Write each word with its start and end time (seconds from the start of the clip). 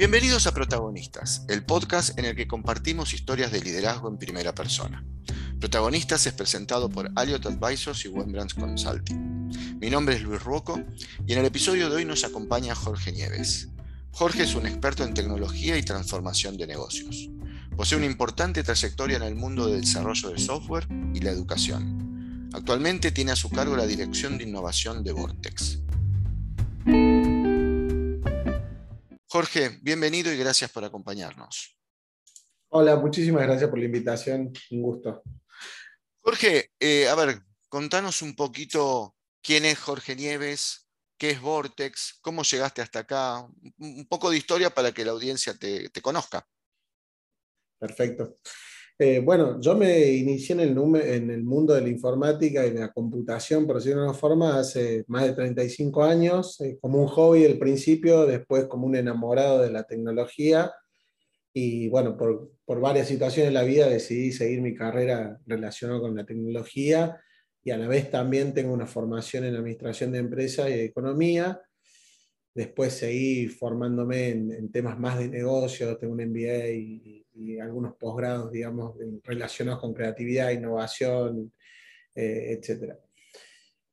Bienvenidos 0.00 0.46
a 0.46 0.54
Protagonistas, 0.54 1.44
el 1.50 1.62
podcast 1.62 2.18
en 2.18 2.24
el 2.24 2.34
que 2.34 2.48
compartimos 2.48 3.12
historias 3.12 3.52
de 3.52 3.60
liderazgo 3.60 4.08
en 4.08 4.16
primera 4.16 4.54
persona. 4.54 5.04
Protagonistas 5.58 6.26
es 6.26 6.32
presentado 6.32 6.88
por 6.88 7.10
Alliot 7.16 7.44
Advisors 7.44 8.06
y 8.06 8.08
Wembrands 8.08 8.54
Consulting. 8.54 9.50
Mi 9.78 9.90
nombre 9.90 10.14
es 10.14 10.22
Luis 10.22 10.42
Ruoco 10.42 10.82
y 11.26 11.34
en 11.34 11.40
el 11.40 11.44
episodio 11.44 11.90
de 11.90 11.96
hoy 11.96 12.06
nos 12.06 12.24
acompaña 12.24 12.74
Jorge 12.74 13.12
Nieves. 13.12 13.68
Jorge 14.12 14.44
es 14.44 14.54
un 14.54 14.66
experto 14.66 15.04
en 15.04 15.12
tecnología 15.12 15.76
y 15.76 15.82
transformación 15.82 16.56
de 16.56 16.68
negocios. 16.68 17.28
Posee 17.76 17.98
una 17.98 18.06
importante 18.06 18.62
trayectoria 18.62 19.18
en 19.18 19.24
el 19.24 19.34
mundo 19.34 19.66
del 19.66 19.82
desarrollo 19.82 20.30
de 20.30 20.38
software 20.38 20.88
y 21.12 21.20
la 21.20 21.30
educación. 21.30 22.48
Actualmente 22.54 23.12
tiene 23.12 23.32
a 23.32 23.36
su 23.36 23.50
cargo 23.50 23.76
la 23.76 23.86
dirección 23.86 24.38
de 24.38 24.44
innovación 24.44 25.04
de 25.04 25.12
Vortex. 25.12 25.79
Jorge, 29.32 29.78
bienvenido 29.80 30.32
y 30.32 30.36
gracias 30.36 30.72
por 30.72 30.84
acompañarnos. 30.84 31.78
Hola, 32.70 32.96
muchísimas 32.96 33.44
gracias 33.44 33.70
por 33.70 33.78
la 33.78 33.84
invitación. 33.84 34.52
Un 34.72 34.82
gusto. 34.82 35.22
Jorge, 36.20 36.72
eh, 36.80 37.06
a 37.06 37.14
ver, 37.14 37.40
contanos 37.68 38.22
un 38.22 38.34
poquito 38.34 39.14
quién 39.40 39.66
es 39.66 39.78
Jorge 39.78 40.16
Nieves, 40.16 40.88
qué 41.16 41.30
es 41.30 41.40
Vortex, 41.40 42.18
cómo 42.20 42.42
llegaste 42.42 42.82
hasta 42.82 42.98
acá, 42.98 43.46
un 43.78 44.04
poco 44.08 44.30
de 44.30 44.38
historia 44.38 44.70
para 44.70 44.90
que 44.90 45.04
la 45.04 45.12
audiencia 45.12 45.54
te, 45.54 45.88
conozca. 46.02 46.44
Perfecto. 47.78 48.36
Eh, 49.02 49.18
bueno, 49.20 49.58
yo 49.62 49.74
me 49.74 50.08
inicié 50.08 50.52
en 50.56 50.60
el, 50.60 50.78
en 51.02 51.30
el, 51.30 51.42
mundo 51.42 51.72
de 51.72 51.80
la 51.80 51.88
informática 51.88 52.66
y 52.66 52.70
de 52.70 52.80
la 52.80 52.92
computación, 52.92 53.66
por 53.66 53.76
decirlo 53.76 54.02
de 54.02 54.08
una 54.08 54.18
forma, 54.18 54.58
hace 54.58 55.04
más 55.06 55.24
de 55.24 55.32
35 55.32 56.04
años, 56.04 56.60
eh, 56.60 56.76
como 56.78 57.00
un 57.00 57.08
hobby 57.08 57.46
al 57.46 57.56
principio, 57.56 58.26
después 58.26 58.66
como 58.66 58.86
un 58.86 58.94
enamorado 58.94 59.62
de 59.62 59.70
la 59.70 59.84
tecnología. 59.84 60.70
Y 61.54 61.88
bueno, 61.88 62.14
por, 62.14 62.50
por 62.66 62.78
varias 62.82 63.08
situaciones 63.08 63.48
en 63.48 63.54
la 63.54 63.62
vida 63.62 63.88
decidí 63.88 64.32
seguir 64.32 64.60
mi 64.60 64.74
carrera 64.74 65.40
relacionada 65.46 66.00
con 66.00 66.14
la 66.14 66.26
tecnología 66.26 67.18
y 67.64 67.70
a 67.70 67.78
la 67.78 67.88
vez 67.88 68.10
también 68.10 68.52
tengo 68.52 68.74
una 68.74 68.86
formación 68.86 69.44
en 69.44 69.56
administración 69.56 70.12
de 70.12 70.18
empresas 70.18 70.68
y 70.68 70.74
economía. 70.74 71.58
Después 72.54 72.94
seguí 72.94 73.46
formándome 73.46 74.30
en, 74.30 74.72
temas 74.72 74.98
más 74.98 75.18
de 75.18 75.28
negocios, 75.28 75.98
tengo 75.98 76.14
un 76.14 76.24
MBA 76.24 76.68
y, 76.68 77.16
algunos 77.62 77.94
posgrados, 77.96 78.52
digamos, 78.52 78.96
relacionados 79.24 79.80
con 79.80 79.94
creatividad, 79.94 80.50
innovación, 80.50 81.52
eh, 82.14 82.58
etc. 82.60 82.94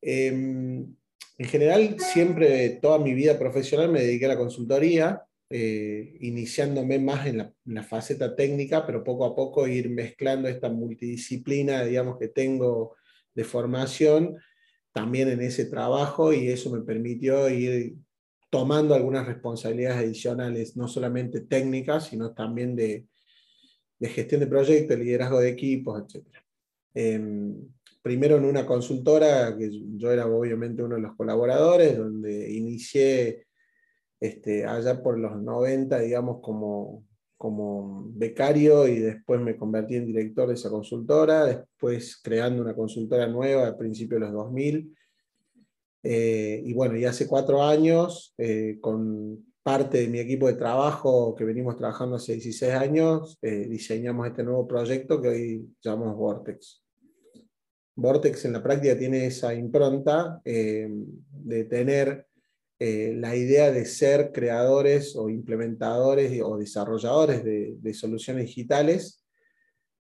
Em, 0.02 0.96
en 1.38 1.48
general, 1.48 1.98
siempre, 2.00 2.78
toda 2.82 3.00
mi 3.00 3.14
vida 3.14 3.40
profesional 3.40 3.90
me 3.90 4.02
dediqué 4.02 4.26
a 4.26 4.30
la 4.30 4.38
consultoría, 4.38 5.24
eh, 5.50 6.18
iniciándome 6.20 7.00
más 7.00 7.26
en 7.26 7.38
la, 7.38 7.54
en 7.66 7.74
la, 7.76 7.84
faceta 7.84 8.36
técnica, 8.36 8.86
pero 8.86 9.04
poco 9.04 9.24
a 9.24 9.34
poco 9.34 9.66
ir 9.66 9.90
mezclando 9.90 10.50
esta 10.50 10.70
multidisciplina, 10.70 11.86
digamos, 11.86 12.18
que 12.20 12.28
tengo 12.28 12.96
de 13.34 13.46
formación 13.46 14.38
también 14.92 15.30
en 15.30 15.42
ese 15.42 15.66
trabajo 15.66 16.34
y 16.34 16.50
eso 16.50 16.70
me 16.70 16.82
permitió 16.82 17.48
ir 17.50 17.96
tomando 18.50 18.95
algunas 18.95 19.26
responsabilidades 19.26 19.98
adicionales, 19.98 20.78
no 20.78 20.88
solamente 20.88 21.42
técnicas, 21.42 22.08
sino 22.08 22.34
también 22.34 22.76
de, 22.76 23.08
gestión 24.02 24.42
de 24.42 24.48
proyectos, 24.48 24.98
liderazgo 24.98 25.39
de 25.39 25.50
equipos, 25.50 26.04
etc. 26.04 26.26
Em, 26.94 27.56
primero 28.02 28.38
en 28.38 28.45
una 28.45 28.66
consultora, 28.66 29.58
que 29.58 29.70
yo 29.98 30.12
era 30.12 30.28
obviamente 30.28 30.84
uno 30.84 30.95
de 30.95 31.02
los 31.02 31.16
colaboradores, 31.16 31.98
donde 31.98 32.52
inicié 32.54 33.48
este, 34.20 34.66
allá 34.66 35.02
por 35.02 35.20
los 35.20 35.42
90, 35.42 36.00
digamos, 36.00 36.39
como, 36.42 37.06
como 37.38 38.06
becario 38.14 38.88
y 38.88 39.00
después 39.00 39.39
me 39.42 39.58
convertí 39.58 39.95
en 39.95 40.08
director 40.08 40.48
de 40.48 40.56
esa 40.56 40.70
consultora, 40.70 41.45
después 41.45 42.20
creando 42.23 42.64
una 42.64 42.76
consultora 42.76 43.27
nueva 43.27 43.67
a 43.67 43.77
principios 43.77 44.22
de 44.22 44.26
los 44.27 44.33
2000. 44.33 44.95
Eh, 46.04 46.62
y 46.64 46.74
bueno, 46.74 46.98
y 46.98 47.06
hace 47.06 47.28
cuatro 47.28 47.64
años, 47.64 48.34
eh, 48.38 48.78
con 48.80 49.46
parte 49.64 50.00
de 50.00 50.08
mi 50.08 50.20
equipo 50.20 50.48
de 50.48 50.54
trabajo 50.54 51.36
que 51.36 51.44
venimos 51.44 51.76
trabajando 51.76 52.16
hace 52.16 52.34
16 52.34 52.74
años, 52.74 53.38
eh, 53.42 53.68
diseñamos 53.68 54.28
este 54.28 54.44
nuevo 54.44 54.68
proyecto 54.68 55.22
que 55.22 55.28
hoy 55.28 55.70
llamamos 55.82 56.16
Vortex. 56.16 56.84
Vortex 57.96 58.46
en 58.46 58.54
la 58.54 58.64
práctica 58.64 58.98
tiene 58.98 59.26
esa 59.26 59.54
impronta 59.56 60.40
de 60.46 61.64
tener 61.68 62.28
la 62.80 63.36
idea 63.36 63.72
de 63.72 63.86
ser 63.86 64.32
creadores 64.32 65.16
o 65.16 65.32
implementadores 65.32 66.40
o 66.44 66.58
desarrolladores 66.58 67.44
de, 67.44 67.94
soluciones 67.96 68.46
digitales, 68.46 69.26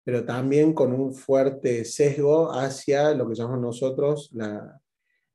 pero 0.03 0.23
también 0.25 0.73
con 0.73 0.93
un 0.93 1.11
fuerte 1.11 1.83
sesgo 1.85 2.53
hacia 2.53 3.15
lo 3.15 3.27
que 3.27 3.33
llamamos 3.33 3.61
nosotros 3.61 4.29
la, 4.31 4.79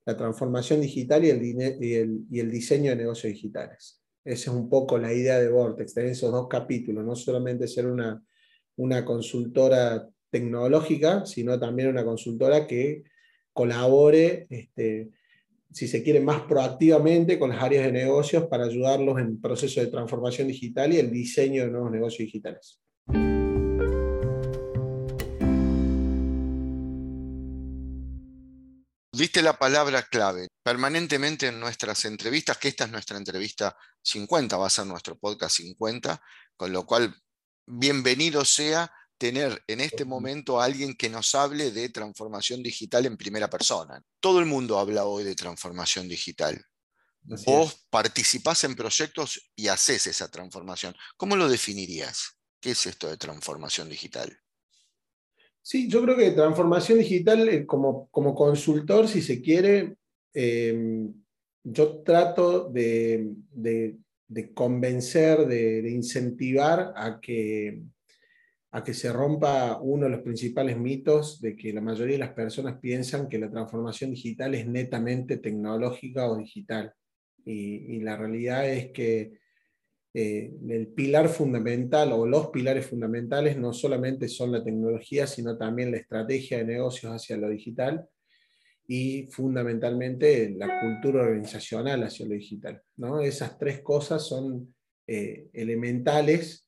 transformación 0.05 0.81
digital 0.81 1.25
y 1.25 1.31
el, 1.31 2.51
diseño 2.51 2.91
de 2.91 2.97
negocios 2.97 3.33
digitales. 3.33 4.01
Esa 4.25 4.51
es 4.51 4.57
un 4.57 4.69
poco 4.69 4.99
la 4.99 5.13
idea 5.13 5.39
de 5.39 5.49
Vortex, 5.49 5.95
tener 5.95 6.11
esos 6.11 6.31
dos 6.31 6.49
capítulos, 6.49 7.05
no 7.05 7.15
solamente 7.17 7.67
ser 7.67 7.87
una, 7.87 8.23
una 8.77 9.05
consultora 9.05 10.09
tecnológica, 10.31 11.27
sino 11.27 11.59
también 11.59 11.89
una 11.89 12.05
consultora 12.05 12.67
que 12.67 13.05
colabore 13.53 14.47
este, 14.49 15.11
si 15.73 15.89
se 15.89 16.03
quiere, 16.03 16.21
más 16.21 16.43
proactivamente 16.43 17.39
con 17.39 17.51
las 17.51 17.63
áreas 17.63 17.87
de 17.87 17.93
negocios 17.93 18.47
para 18.47 18.65
ayudarlos 18.65 19.19
en 19.19 19.27
el 19.27 19.39
proceso 19.39 19.81
de 19.81 19.87
transformación 19.87 20.49
digital 20.49 20.93
y 20.93 20.99
el 20.99 21.11
diseño 21.11 21.65
de 21.65 21.71
nuevos 21.71 21.91
negocios 21.91 22.27
digitales. 22.27 22.81
Viste 29.23 29.41
la 29.41 29.57
palabra 29.57 30.03
clave 30.03 30.49
permanentemente 30.65 31.47
en 31.47 31.61
nuestras 31.61 32.05
entrevistas, 32.07 32.59
que 32.59 32.67
esta 32.67 32.87
es 32.87 32.91
nuestra 32.91 33.17
entrevista 33.17 33.77
50, 34.03 34.57
va 34.57 34.67
a 34.67 34.69
ser 34.69 34.85
nuestro 34.85 35.17
podcast 35.17 35.59
50, 35.59 36.21
con 36.57 36.73
lo 36.73 36.85
cual 36.85 37.15
bienvenido 37.65 38.45
sea 38.45 38.93
tener 39.17 39.63
en 39.69 39.81
este 39.81 40.05
momento 40.05 40.61
a 40.61 40.65
alguien 40.65 40.97
que 40.97 41.09
nos 41.09 41.37
hable 41.37 41.71
de 41.71 41.89
transformación 41.91 42.65
digital 42.65 43.07
en 43.07 43.17
primera 43.17 43.49
persona. 43.49 44.03
Todo 44.19 44.41
el 44.41 44.47
mundo 44.47 44.77
habla 44.81 45.05
hoy 45.05 45.23
de 45.23 45.37
transformación 45.37 46.09
digital. 46.09 46.61
Vos 47.23 47.87
participás 47.91 48.65
en 48.65 48.75
proyectos 48.75 49.53
y 49.55 49.69
haces 49.69 50.09
esa 50.09 50.33
transformación. 50.33 50.97
¿Cómo 51.17 51.37
lo 51.37 51.49
definirías? 51.49 52.41
¿Qué 52.61 52.73
es 52.73 52.87
esto 52.87 53.09
de 53.09 53.19
transformación 53.19 53.89
digital? 53.89 54.37
Sí, 55.63 55.89
yo 55.89 56.03
creo 56.03 56.17
que 56.17 56.33
transformación 56.33 56.99
digital, 56.99 57.49
eh, 57.49 57.67
como, 57.67 58.09
como 58.11 58.35
consultor, 58.35 59.07
si 59.07 59.23
se 59.23 59.41
quiere, 59.41 59.97
em, 60.35 61.13
yo 61.63 62.03
trato 62.03 62.69
de, 62.69 63.37
convencer, 64.55 65.47
de, 65.47 65.89
incentivar 65.91 66.93
a 66.97 67.21
que 67.21 67.83
a 68.75 68.83
que 68.83 68.95
se 68.95 69.13
rompa 69.13 69.79
uno 69.83 70.07
de 70.07 70.13
los 70.13 70.23
principales 70.23 70.79
mitos 70.79 71.41
de 71.43 71.55
que 71.55 71.75
la 71.75 71.83
mayoría 71.83 72.15
de 72.15 72.21
las 72.25 72.33
personas 72.33 72.79
piensan 72.81 73.29
que 73.29 73.39
la 73.39 73.51
transformación 73.51 74.11
digital 74.11 74.55
es 74.55 74.67
netamente 74.67 75.37
tecnológica 75.37 76.27
o 76.27 76.39
digital. 76.39 76.93
Y, 77.45 78.01
la 78.01 78.17
realidad 78.17 78.69
es 78.69 78.91
que 78.93 79.41
eh, 80.15 80.53
el 80.69 80.89
pilar 80.89 81.29
fundamental 81.29 82.13
o 82.13 82.27
los 82.27 82.49
pilares 82.49 82.87
fundamentales 82.87 83.57
no 83.57 83.73
solamente 83.73 84.29
son 84.29 84.53
la 84.53 84.63
tecnología, 84.63 85.27
sino 85.27 85.57
también 85.57 85.91
la 85.91 85.97
estrategia 85.97 86.59
de 86.59 86.65
negocios 86.65 87.13
hacia 87.13 87.39
lo 87.39 87.49
digital 87.49 88.07
y 88.87 89.29
fundamentalmente 89.31 90.51
la 90.51 90.81
cultura 90.81 91.23
organizacional 91.23 92.03
hacia 92.03 92.27
lo 92.27 92.35
digital. 92.35 92.83
¿no? 92.97 93.21
Esas 93.23 93.59
tres 93.59 93.81
cosas 93.81 94.27
son 94.27 94.75
eh, 95.07 95.49
elementales 95.55 96.67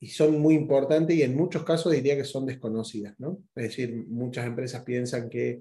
y 0.00 0.06
son 0.08 0.38
muy 0.38 0.54
importantes 0.54 1.14
y 1.14 1.22
en 1.22 1.36
muchos 1.36 1.64
casos 1.64 1.92
diría 1.92 2.16
que 2.16 2.24
son 2.24 2.46
desconocidas. 2.46 3.14
¿no? 3.18 3.42
Es 3.54 3.64
decir, 3.64 3.94
muchas 4.06 4.46
empresas 4.46 4.82
piensan 4.82 5.28
que 5.28 5.60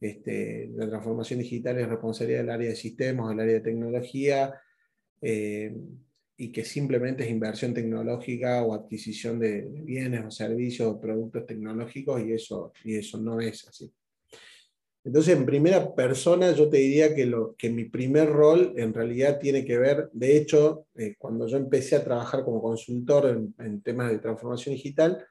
este, 0.00 0.68
la 0.74 0.88
transformación 0.88 1.38
digital 1.38 1.78
es 1.78 1.88
responsabilidad 1.88 2.40
del 2.40 2.50
área 2.50 2.70
de 2.70 2.76
sistemas, 2.76 3.28
del 3.30 3.40
área 3.40 3.54
de 3.54 3.60
tecnología, 3.60 4.52
eh, 5.20 5.76
y 6.38 6.52
que 6.52 6.64
simplemente 6.64 7.24
es 7.24 7.30
inversión 7.30 7.72
tecnológica 7.72 8.62
o 8.62 8.74
adquisición 8.74 9.38
de, 9.38 9.62
bienes 9.62 10.24
o 10.24 10.30
servicios 10.30 10.88
o 10.88 11.00
productos 11.00 11.46
tecnológicos, 11.46 12.22
y 12.22 12.32
eso, 12.32 12.72
y 12.84 12.96
eso 12.96 13.18
no 13.18 13.40
es 13.40 13.66
así. 13.66 13.92
Entonces, 15.02 15.36
en 15.36 15.46
primera 15.46 15.94
persona, 15.94 16.50
yo 16.50 16.68
te 16.68 16.78
diría 16.78 17.14
que, 17.14 17.26
lo, 17.26 17.54
que 17.56 17.70
mi 17.70 17.84
primer 17.84 18.28
rol 18.28 18.74
en 18.76 18.92
realidad 18.92 19.38
tiene 19.38 19.64
que 19.64 19.78
ver, 19.78 20.10
de 20.12 20.36
hecho, 20.36 20.88
eh, 20.96 21.14
cuando 21.16 21.46
yo 21.46 21.56
empecé 21.56 21.94
a 21.94 22.02
trabajar 22.04 22.44
como 22.44 22.60
consultor 22.60 23.54
en, 23.58 23.82
temas 23.82 24.10
de 24.10 24.18
transformación 24.18 24.74
digital, 24.74 25.24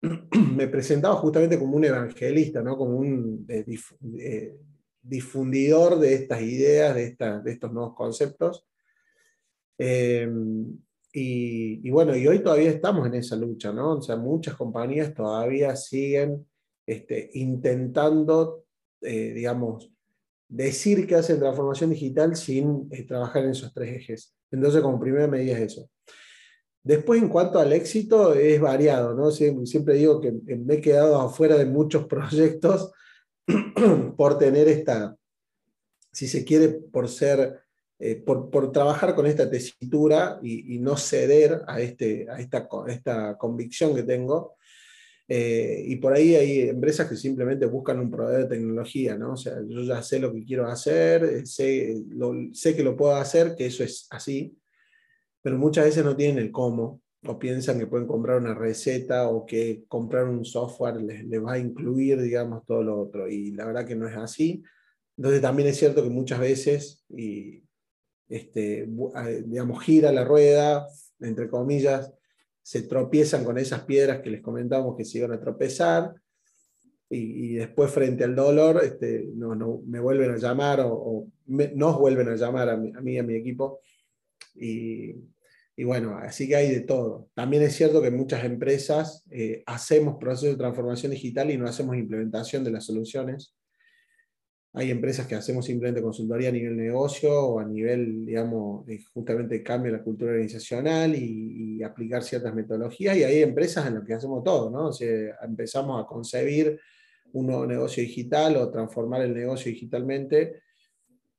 me 0.56 0.68
presentaba 0.68 1.16
justamente 1.16 1.58
como 1.58 1.76
un 1.76 1.84
evangelista, 1.84 2.62
¿no? 2.62 2.76
como 2.76 2.96
un 2.96 3.44
eh, 3.48 3.64
eh, 4.20 4.56
difundidor 5.02 5.98
de 5.98 6.14
estas 6.14 6.40
ideas, 6.40 6.94
de, 6.94 7.16
de 7.42 7.50
estos 7.50 7.72
nuevos 7.72 7.94
conceptos. 7.96 8.64
Em, 9.82 10.78
y, 11.10 11.88
bueno, 11.90 12.14
y 12.14 12.28
hoy 12.28 12.40
todavía 12.40 12.68
estamos 12.68 13.06
en 13.06 13.14
esa 13.14 13.34
lucha, 13.34 13.72
¿no? 13.72 13.92
O 13.92 14.02
sea, 14.02 14.14
muchas 14.16 14.54
compañías 14.54 15.14
todavía 15.14 15.74
siguen 15.74 16.46
este, 16.86 17.30
intentando, 17.32 18.64
eh, 19.00 19.32
digamos, 19.32 19.90
decir 20.46 21.06
que 21.06 21.14
hacen 21.14 21.38
transformación 21.38 21.90
digital 21.90 22.36
sin 22.36 22.88
eh, 22.90 23.04
trabajar 23.04 23.44
en 23.44 23.52
esos 23.52 23.72
tres 23.72 23.96
ejes. 23.96 24.34
Entonces, 24.50 24.82
como 24.82 25.00
primera 25.00 25.26
medida 25.26 25.56
es 25.56 25.72
eso. 25.72 25.88
Después, 26.82 27.22
en 27.22 27.30
cuanto 27.30 27.58
al 27.58 27.72
éxito, 27.72 28.34
es 28.34 28.60
variado, 28.60 29.14
¿no? 29.14 29.30
Siempre 29.30 29.94
digo 29.94 30.20
que 30.20 30.32
me 30.32 30.74
he 30.74 30.80
quedado 30.82 31.18
afuera 31.18 31.56
de 31.56 31.64
muchos 31.64 32.04
proyectos 32.06 32.92
por 34.18 34.36
tener 34.36 34.68
esta, 34.68 35.16
si 36.12 36.28
se 36.28 36.44
quiere, 36.44 36.68
por 36.68 37.08
ser 37.08 37.62
eh, 38.02 38.16
por, 38.16 38.72
trabajar 38.72 39.14
con 39.14 39.26
esta 39.26 39.50
tesitura 39.50 40.40
y, 40.42 40.78
no 40.78 40.96
ceder 40.96 41.60
a, 41.66 41.82
este, 41.82 42.26
a 42.30 42.40
esta, 42.40 42.66
esta 42.88 43.36
convicción 43.36 43.94
que 43.94 44.04
tengo. 44.04 44.56
Eh, 45.28 45.84
y 45.86 45.96
por 45.96 46.14
ahí 46.14 46.34
hay 46.34 46.60
empresas 46.70 47.06
que 47.08 47.16
simplemente 47.16 47.66
buscan 47.66 48.00
un 48.00 48.10
proveedor 48.10 48.44
de 48.44 48.56
tecnología, 48.56 49.18
¿no? 49.18 49.34
O 49.34 49.36
sea, 49.36 49.54
yo 49.68 49.82
ya 49.82 50.02
sé 50.02 50.18
lo 50.18 50.32
que 50.32 50.46
quiero 50.46 50.66
hacer, 50.66 51.24
eh, 51.24 51.46
sé, 51.46 51.94
sé 52.54 52.74
que 52.74 52.82
lo 52.82 52.96
puedo 52.96 53.14
hacer, 53.16 53.54
que 53.54 53.66
eso 53.66 53.84
es 53.84 54.06
así, 54.10 54.56
pero 55.42 55.58
muchas 55.58 55.84
veces 55.84 56.02
no 56.02 56.16
tienen 56.16 56.38
el 56.38 56.50
cómo, 56.50 57.02
o 57.26 57.38
piensan 57.38 57.78
que 57.78 57.86
pueden 57.86 58.06
comprar 58.08 58.38
una 58.38 58.54
receta 58.54 59.28
o 59.28 59.44
que 59.44 59.84
comprar 59.88 60.24
un 60.24 60.44
software 60.46 60.96
les, 61.02 61.24
les 61.26 61.44
va 61.44 61.52
a 61.52 61.58
incluir, 61.58 62.20
digamos, 62.22 62.64
todo 62.64 62.82
lo 62.82 62.98
otro. 62.98 63.28
Y 63.28 63.52
la 63.52 63.66
verdad 63.66 63.86
que 63.86 63.94
no 63.94 64.08
es 64.08 64.16
así. 64.16 64.62
Entonces 65.18 65.42
también 65.42 65.68
es 65.68 65.76
cierto 65.76 66.02
que 66.02 66.08
muchas 66.08 66.40
veces, 66.40 67.04
y 67.10 67.62
este, 68.30 68.88
digamos, 69.44 69.82
gira 69.82 70.12
la 70.12 70.24
rueda, 70.24 70.86
entre 71.20 71.50
comillas, 71.50 72.12
se 72.62 72.82
tropiezan 72.82 73.44
con 73.44 73.58
esas 73.58 73.82
piedras 73.82 74.20
que 74.20 74.30
les 74.30 74.40
comentamos 74.40 74.96
que 74.96 75.04
se 75.04 75.18
iban 75.18 75.32
a 75.32 75.40
tropezar, 75.40 76.14
y, 77.12 77.54
después 77.56 77.90
frente 77.90 78.22
al 78.22 78.36
dolor 78.36 78.80
este, 78.84 79.28
no, 79.34 79.56
no, 79.56 79.82
me 79.84 79.98
vuelven 79.98 80.30
a 80.30 80.36
llamar 80.36 80.80
o, 80.84 81.26
nos 81.46 81.98
vuelven 81.98 82.28
a 82.28 82.36
llamar 82.36 82.68
a 82.68 82.76
mí, 82.76 82.92
y 83.12 83.18
a 83.18 83.24
mi 83.24 83.34
equipo. 83.34 83.80
Y, 84.54 85.16
bueno, 85.82 86.16
así 86.18 86.46
que 86.46 86.56
hay 86.56 86.70
de 86.70 86.82
todo. 86.82 87.28
También 87.34 87.64
es 87.64 87.74
cierto 87.74 88.00
que 88.00 88.10
muchas 88.10 88.44
empresas 88.44 89.24
eh, 89.30 89.64
hacemos 89.66 90.18
procesos 90.18 90.50
de 90.50 90.56
transformación 90.56 91.10
digital 91.10 91.50
y 91.50 91.56
no 91.56 91.66
hacemos 91.66 91.96
implementación 91.96 92.62
de 92.62 92.70
las 92.70 92.84
soluciones. 92.84 93.54
Hay 94.72 94.90
empresas 94.90 95.26
que 95.26 95.34
hacemos 95.34 95.66
simplemente 95.66 96.00
consultoría 96.00 96.48
a 96.48 96.52
nivel 96.52 96.76
negocio 96.76 97.32
o 97.32 97.58
a 97.58 97.64
nivel, 97.64 98.24
digamos, 98.24 98.86
justamente 99.12 99.64
cambio 99.64 99.90
de 99.90 99.98
la 99.98 100.04
cultura 100.04 100.30
organizacional 100.30 101.14
y, 101.16 101.82
aplicar 101.82 102.22
ciertas 102.22 102.54
metodologías. 102.54 103.16
Y 103.16 103.24
hay 103.24 103.42
empresas 103.42 103.86
en 103.86 103.94
las 103.94 104.04
que 104.04 104.12
hacemos 104.12 104.44
todo, 104.44 104.70
¿no? 104.70 104.88
O 104.88 104.92
sea, 104.92 105.34
empezamos 105.42 106.02
a 106.02 106.06
concebir 106.06 106.78
un 107.32 107.46
nuevo 107.46 107.64
negocio 107.66 108.02
digital 108.02 108.56
o 108.58 108.70
transformar 108.70 109.22
el 109.22 109.32
negocio 109.32 109.72
digitalmente 109.72 110.62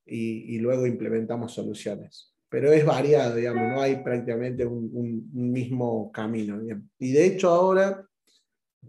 y, 0.04 0.58
luego 0.58 0.84
implementamos 0.86 1.52
soluciones. 1.54 2.34
Pero 2.48 2.72
es 2.72 2.84
variado, 2.84 3.36
digamos, 3.36 3.62
no 3.70 3.80
hay 3.80 4.02
prácticamente 4.02 4.66
un, 4.66 5.30
mismo 5.32 6.10
camino. 6.10 6.60
Y 6.98 7.12
de 7.12 7.24
hecho 7.24 7.50
ahora, 7.50 8.04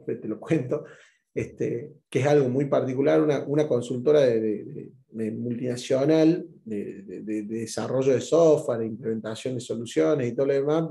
te 0.05 0.27
lo 0.27 0.39
cuento, 0.39 0.85
este, 1.33 1.93
que 2.09 2.19
es 2.19 2.27
algo 2.27 2.47
muy 2.47 2.65
particular, 2.65 3.21
una, 3.21 3.67
consultora 3.67 4.21
de, 4.21 4.91
multinacional 5.11 6.45
de, 6.63 7.43
desarrollo 7.43 8.13
de 8.13 8.21
software, 8.21 8.79
de 8.79 8.87
implementación 8.87 9.55
de 9.55 9.61
soluciones 9.61 10.31
y 10.31 10.35
todo 10.35 10.47
lo 10.47 10.53
demás, 10.53 10.89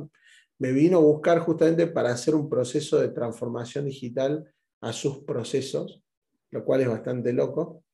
me 0.58 0.72
vino 0.72 0.98
a 0.98 1.02
buscar 1.02 1.38
justamente 1.40 1.86
para 1.86 2.10
hacer 2.10 2.34
un 2.34 2.48
proceso 2.48 3.00
de 3.00 3.08
transformación 3.08 3.84
digital 3.84 4.44
a 4.80 4.92
sus 4.92 5.18
procesos, 5.18 6.02
lo 6.50 6.64
cual 6.64 6.80
es 6.80 6.88
bastante 6.88 7.32
loco, 7.32 7.84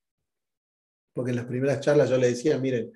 porque 1.14 1.30
en 1.30 1.36
las 1.36 1.46
primeras 1.46 1.80
charlas 1.80 2.10
yo 2.10 2.16
le 2.16 2.28
decía, 2.28 2.58
miren, 2.58 2.92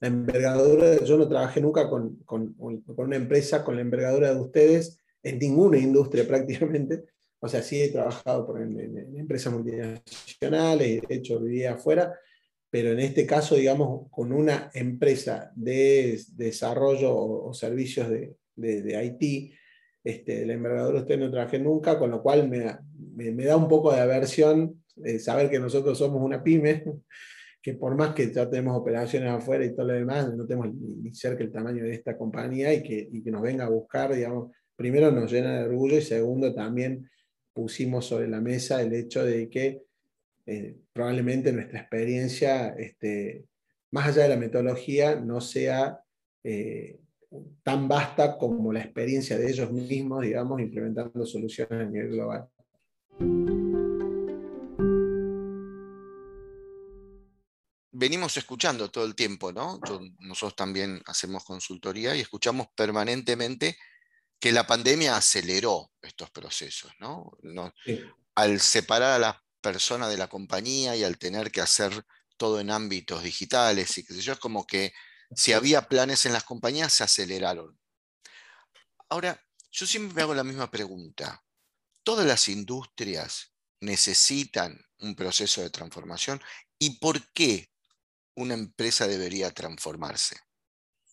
la 0.00 0.08
envergadura, 0.08 1.02
yo 1.04 1.18
no 1.18 1.28
trabajé 1.28 1.60
nunca 1.60 1.88
con, 1.88 2.16
con 2.24 2.54
una 2.86 3.16
empresa 3.16 3.62
con 3.64 3.76
la 3.76 3.82
envergadura 3.82 4.32
de 4.32 4.40
ustedes 4.40 4.98
en 5.22 5.38
ninguna 5.38 5.78
industria 5.78 6.26
prácticamente, 6.26 7.04
o 7.40 7.48
sea, 7.48 7.62
sí 7.62 7.80
he 7.80 7.88
trabajado 7.88 8.46
por, 8.46 8.60
en, 8.60 9.16
empresas 9.16 9.52
multinacionales, 9.52 11.02
de 11.02 11.14
hecho 11.14 11.40
vivía 11.40 11.72
afuera, 11.72 12.14
pero 12.70 12.92
en 12.92 13.00
este 13.00 13.26
caso, 13.26 13.56
digamos, 13.56 14.08
con 14.10 14.30
una 14.32 14.70
empresa 14.74 15.50
de, 15.56 16.20
desarrollo 16.34 17.14
o, 17.14 17.52
servicios 17.54 18.10
de, 18.10 18.36
de, 18.54 19.04
IT, 19.04 19.54
este, 20.04 20.46
la 20.46 20.52
envergadura 20.52 21.00
usted 21.00 21.18
no 21.18 21.30
trabajé 21.30 21.58
nunca, 21.58 21.98
con 21.98 22.10
lo 22.10 22.22
cual 22.22 22.48
me, 22.48 22.78
me, 23.32 23.44
da 23.44 23.56
un 23.56 23.68
poco 23.68 23.92
de 23.92 24.00
aversión 24.00 24.82
eh, 25.04 25.18
saber 25.18 25.50
que 25.50 25.58
nosotros 25.58 25.96
somos 25.98 26.22
una 26.22 26.42
pyme, 26.42 26.84
que 27.62 27.74
por 27.74 27.96
más 27.96 28.14
que 28.14 28.32
ya 28.32 28.48
tenemos 28.48 28.78
operaciones 28.78 29.30
afuera 29.30 29.64
y 29.64 29.74
todo 29.74 29.86
lo 29.86 29.94
demás, 29.94 30.32
no 30.34 30.46
tenemos 30.46 30.74
ni, 30.74 31.12
cerca 31.14 31.42
el 31.42 31.50
tamaño 31.50 31.84
de 31.84 31.92
esta 31.92 32.16
compañía 32.16 32.72
y 32.72 32.82
que, 32.82 33.08
y 33.10 33.22
que 33.22 33.30
nos 33.30 33.42
venga 33.42 33.64
a 33.64 33.70
buscar, 33.70 34.14
digamos, 34.14 34.52
primero 34.76 35.10
nos 35.10 35.30
llena 35.30 35.58
de 35.58 35.64
orgullo 35.64 35.98
y 35.98 36.02
segundo 36.02 36.54
también 36.54 37.10
pusimos 37.60 38.06
sobre 38.06 38.26
la 38.26 38.40
mesa 38.40 38.80
el 38.80 38.94
hecho 38.94 39.22
de 39.22 39.50
que 39.50 39.82
eh, 40.46 40.78
probablemente 40.94 41.52
nuestra 41.52 41.80
experiencia, 41.80 42.68
este, 42.70 43.44
más 43.90 44.06
allá 44.06 44.22
de 44.22 44.28
la 44.30 44.36
metodología, 44.36 45.16
no 45.16 45.42
sea 45.42 46.00
eh, 46.42 46.98
tan 47.62 47.86
vasta 47.86 48.38
como 48.38 48.72
la 48.72 48.80
experiencia 48.80 49.36
de 49.36 49.50
ellos 49.50 49.70
mismos, 49.70 50.22
digamos, 50.22 50.58
implementando 50.58 51.26
soluciones 51.26 51.86
a 51.86 51.90
nivel 51.90 52.12
global. 52.12 52.48
Venimos 57.92 58.34
escuchando 58.38 58.90
todo 58.90 59.04
el 59.04 59.14
tiempo, 59.14 59.52
¿no? 59.52 59.78
nosotros 60.20 60.56
también 60.56 61.02
hacemos 61.04 61.44
consultoría 61.44 62.16
y 62.16 62.20
escuchamos 62.20 62.68
permanentemente 62.74 63.76
que 64.40 64.52
la 64.52 64.66
pandemia 64.66 65.16
aceleró 65.16 65.92
estos 66.00 66.30
procesos, 66.30 66.92
¿no? 66.98 67.30
Al 68.34 68.58
separar 68.58 69.12
a 69.12 69.18
la 69.18 69.44
persona 69.60 70.08
de 70.08 70.16
la 70.16 70.28
compañía 70.28 70.96
y 70.96 71.04
al 71.04 71.18
tener 71.18 71.52
que 71.52 71.60
hacer 71.60 72.04
todo 72.38 72.58
en 72.58 72.70
ámbitos 72.70 73.22
digitales 73.22 73.98
y 73.98 74.04
qué 74.04 74.14
sé 74.14 74.22
yo, 74.22 74.32
es 74.32 74.38
como 74.38 74.66
que 74.66 74.94
si 75.36 75.52
había 75.52 75.88
planes 75.88 76.24
en 76.24 76.32
las 76.32 76.44
compañías 76.44 76.92
se 76.92 77.04
aceleraron. 77.04 77.78
Ahora, 79.10 79.44
yo 79.70 79.86
siempre 79.86 80.14
me 80.14 80.22
hago 80.22 80.34
la 80.34 80.42
misma 80.42 80.70
pregunta. 80.70 81.44
¿Todas 82.02 82.26
las 82.26 82.48
industrias 82.48 83.52
necesitan 83.80 84.80
un 85.00 85.14
proceso 85.14 85.60
de 85.60 85.68
transformación? 85.68 86.40
¿Y 86.78 86.98
por 86.98 87.30
qué 87.32 87.70
una 88.34 88.54
empresa 88.54 89.06
debería 89.06 89.52
transformarse? 89.52 90.40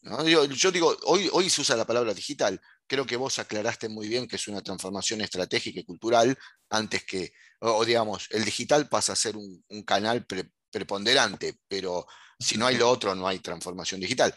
Yo, 0.02 0.72
digo, 0.72 0.96
hoy, 1.04 1.30
hoy 1.34 1.50
se 1.50 1.62
usa 1.62 1.76
la 1.76 1.86
palabra 1.86 2.14
digital, 2.14 2.62
creo 2.88 3.06
que 3.06 3.18
vos 3.18 3.38
aclaraste 3.40 3.90
muy 3.90 4.08
bien 4.08 4.28
que 4.28 4.38
es 4.38 4.48
una 4.48 4.62
transformación 4.62 5.22
estratégica 5.22 5.80
y 5.80 5.86
cultural 5.86 6.38
antes 6.70 7.04
que, 7.06 7.32
o, 7.60 7.84
digamos, 7.86 8.28
el 8.32 8.46
digital 8.46 8.90
pasa 8.90 9.14
a 9.14 9.18
ser 9.18 9.36
un, 9.36 9.64
canal 9.86 10.26
preponderante, 10.72 11.56
pero 11.68 12.06
si 12.40 12.58
no 12.58 12.66
hay 12.66 12.78
lo 12.78 12.90
otro, 12.90 13.14
no 13.16 13.28
hay 13.28 13.40
transformación 13.40 14.00
digital. 14.02 14.34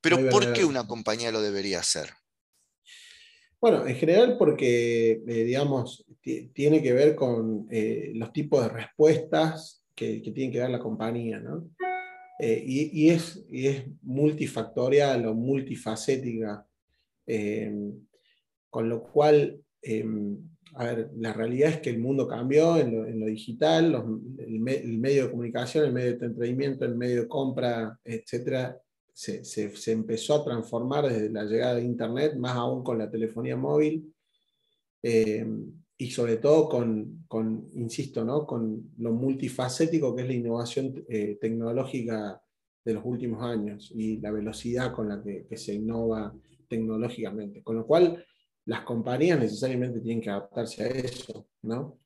pero 0.00 0.28
¿por 0.28 0.52
qué 0.52 0.64
una 0.64 0.86
compañía 0.86 1.32
lo 1.32 1.40
debería 1.40 1.80
hacer? 1.80 2.10
Bueno, 3.60 3.86
en 3.86 3.94
general 3.94 4.36
porque, 4.38 5.22
eh, 5.26 5.44
digamos, 5.44 6.06
tiene 6.22 6.82
que 6.82 6.92
ver 6.94 7.14
con 7.14 7.66
eh, 7.70 8.12
los 8.14 8.32
tipos 8.32 8.62
de 8.62 8.70
respuestas 8.70 9.84
que, 9.94 10.22
que, 10.22 10.30
tiene 10.30 10.50
que 10.50 10.60
dar 10.60 10.70
la 10.70 10.78
compañía, 10.78 11.40
¿no? 11.40 11.68
Eh, 12.38 12.64
y, 12.66 13.02
y, 13.04 13.10
es, 13.10 13.44
y, 13.50 13.66
es, 13.66 13.84
multifactorial 14.00 15.26
o 15.26 15.34
multifacética 15.34 16.66
Em, 17.26 18.06
con 18.68 18.88
lo 18.88 19.02
cual, 19.02 19.60
em, 19.82 20.38
la 21.16 21.32
realidad 21.32 21.70
es 21.70 21.80
que 21.80 21.90
el 21.90 21.98
mundo 21.98 22.28
cambió 22.28 22.76
en 22.76 23.20
lo, 23.20 23.26
digital, 23.26 23.94
el, 24.38 24.60
medio 24.60 25.24
de 25.24 25.30
comunicación, 25.30 25.84
el 25.84 25.92
medio 25.92 26.16
de 26.16 26.26
entretenimiento, 26.26 26.84
el 26.84 26.94
medio 26.94 27.22
de 27.22 27.28
compra, 27.28 27.98
etcétera, 28.04 28.80
se, 29.12 29.42
empezó 29.92 30.36
a 30.36 30.44
transformar 30.44 31.08
desde 31.08 31.30
la 31.30 31.44
llegada 31.44 31.74
de 31.74 31.84
Internet, 31.84 32.36
más 32.36 32.56
aún 32.56 32.84
con 32.84 32.98
la 32.98 33.10
telefonía 33.10 33.56
móvil, 33.56 34.14
em, 35.02 35.72
y 35.98 36.10
sobre 36.10 36.36
todo 36.38 36.68
con, 36.68 37.70
insisto, 37.74 38.24
¿no? 38.24 38.46
con 38.46 38.92
lo 38.98 39.12
multifacético 39.12 40.14
que 40.14 40.22
es 40.22 40.28
la 40.28 40.34
innovación 40.34 41.04
eh, 41.08 41.36
tecnológica 41.40 42.40
de 42.82 42.94
los 42.94 43.04
últimos 43.04 43.42
años 43.42 43.92
y 43.94 44.18
la 44.18 44.30
velocidad 44.30 44.94
con 44.94 45.08
la 45.08 45.22
que 45.22 45.56
se 45.58 45.74
innova 45.74 46.34
tecnológicamente, 46.70 47.62
con 47.62 47.76
lo 47.76 47.86
cual 47.86 48.24
las 48.64 48.82
compañías 48.82 49.38
necesariamente 49.38 50.00
tienen 50.00 50.22
que 50.22 50.30
adaptarse 50.30 50.84
a 50.84 50.86
eso, 50.86 51.48
¿no? 51.62 51.98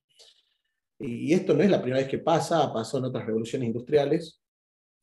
Y, 0.98 1.32
esto 1.34 1.54
no 1.54 1.62
es 1.62 1.70
la 1.70 1.82
primera 1.82 2.00
vez 2.00 2.10
que 2.10 2.18
pasa, 2.18 2.72
pasó 2.72 2.98
en 2.98 3.04
otras 3.04 3.26
revoluciones 3.26 3.66
industriales 3.66 4.40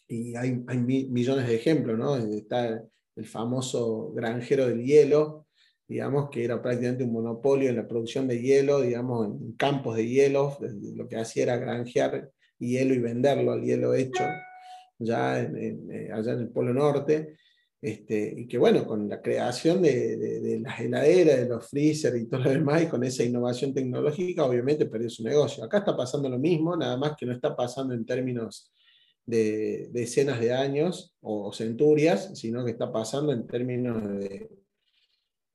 y 0.07 0.35
hay, 0.35 0.53
millones 0.53 1.47
de 1.47 1.55
ejemplos, 1.55 1.97
¿no? 1.97 2.17
Está 2.17 2.83
el 3.15 3.25
famoso 3.25 4.11
granjero 4.13 4.67
del 4.67 4.83
hielo, 4.83 5.47
digamos, 5.87 6.29
que 6.31 6.43
era 6.43 6.61
prácticamente 6.61 7.03
un 7.03 7.13
monopolio 7.13 7.69
en 7.69 7.75
la 7.75 7.87
producción 7.87 8.27
de 8.27 8.41
hielo, 8.41 8.81
digamos, 8.81 9.27
en 9.27 9.51
campos 9.53 9.95
de 9.97 10.07
hielo, 10.07 10.57
lo 10.95 11.07
que 11.07 11.17
hacía 11.17 11.43
era 11.43 11.57
granjear 11.57 12.31
hielo 12.57 12.93
y 12.93 12.99
venderlo 12.99 13.51
al 13.51 13.61
hielo 13.61 13.93
hecho, 13.93 14.23
ya 14.97 15.41
eh, 15.41 16.09
allá 16.13 16.33
en 16.33 16.39
el 16.39 16.49
Polo 16.49 16.73
Norte, 16.73 17.35
este, 17.81 18.33
y 18.37 18.47
que 18.47 18.57
bueno, 18.59 18.85
con 18.85 19.09
la 19.09 19.21
creación 19.21 19.81
de, 19.81 20.59
las 20.61 20.79
heladeras, 20.79 21.39
de 21.39 21.49
los 21.49 21.67
freezer 21.67 22.15
y 22.15 22.27
todo 22.27 22.41
lo 22.43 22.51
demás, 22.51 22.83
y 22.83 22.87
con 22.87 23.03
esa 23.03 23.23
innovación 23.23 23.73
tecnológica, 23.73 24.45
obviamente 24.45 24.85
perdió 24.85 25.09
su 25.09 25.23
negocio. 25.23 25.63
Acá 25.63 25.79
está 25.79 25.97
pasando 25.97 26.29
lo 26.29 26.37
mismo, 26.37 26.75
nada 26.75 26.95
más 26.97 27.13
que 27.17 27.25
no 27.25 27.33
está 27.33 27.55
pasando 27.55 27.93
en 27.93 28.05
términos 28.05 28.71
de 29.25 29.89
decenas 29.91 30.39
de 30.39 30.53
años 30.53 31.15
o 31.21 31.51
centurias, 31.53 32.31
sino 32.37 32.63
que 32.65 32.71
está 32.71 32.91
pasando 32.91 33.31
en 33.33 33.47
términos 33.47 34.01
de 34.19 34.49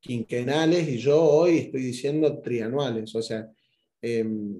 quinquenales 0.00 0.88
y 0.88 0.98
yo 0.98 1.22
hoy 1.22 1.58
estoy 1.58 1.82
diciendo 1.82 2.40
trianuales. 2.40 3.14
O 3.14 3.22
sea, 3.22 3.48
em, 4.00 4.56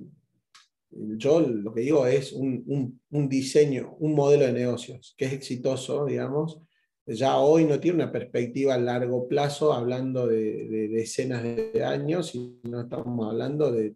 yo 0.90 1.40
lo 1.40 1.72
que 1.72 1.82
digo 1.82 2.06
es 2.06 2.32
un, 2.32 3.00
diseño, 3.10 3.96
un 3.98 4.14
modelo 4.14 4.46
de 4.46 4.52
negocios 4.52 5.14
que 5.16 5.26
es 5.26 5.32
exitoso, 5.32 6.06
digamos, 6.06 6.60
ya 7.06 7.38
hoy 7.38 7.64
no 7.64 7.78
tiene 7.78 8.02
una 8.02 8.12
perspectiva 8.12 8.74
a 8.74 8.78
largo 8.78 9.28
plazo 9.28 9.72
hablando 9.72 10.26
de, 10.26 10.88
decenas 10.88 11.42
de 11.42 11.84
años, 11.84 12.30
sino 12.30 12.80
estamos 12.80 13.30
hablando 13.30 13.70
de, 13.70 13.94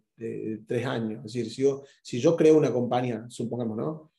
tres 0.67 0.85
años. 0.85 1.25
Es 1.25 1.33
decir, 1.33 1.51
si 1.51 1.61
yo, 1.63 1.83
si 2.01 2.19
yo 2.19 2.37
creo 2.37 2.57
una 2.57 2.71
compañía, 2.71 3.25
supongamos, 3.27 3.75
¿no? 3.75 4.11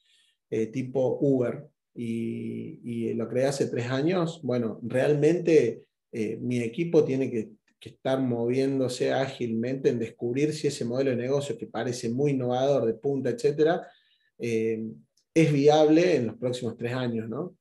Eh, 0.50 0.66
tipo 0.66 1.18
Uber, 1.20 1.64
y, 1.94 3.12
lo 3.14 3.28
creé 3.28 3.46
hace 3.46 3.66
tres 3.66 3.86
años, 3.86 4.40
bueno, 4.42 4.80
realmente 4.82 5.84
eh, 6.10 6.38
mi 6.40 6.58
equipo 6.58 7.04
tiene 7.04 7.30
que, 7.30 7.50
estar 7.80 8.20
moviéndose 8.20 9.12
ágilmente 9.12 9.88
en 9.88 9.98
descubrir 9.98 10.52
si 10.52 10.68
ese 10.68 10.84
modelo 10.84 11.10
de 11.10 11.16
negocio 11.16 11.58
que 11.58 11.66
parece 11.66 12.08
muy 12.08 12.30
innovador, 12.30 12.86
de 12.86 12.94
punta, 12.94 13.30
etcétera, 13.30 13.84
eh, 14.38 14.84
es 15.34 15.52
viable 15.52 16.14
en 16.14 16.28
los 16.28 16.36
próximos 16.36 16.76
tres 16.76 16.92
años, 16.92 17.28
¿no? 17.28 17.56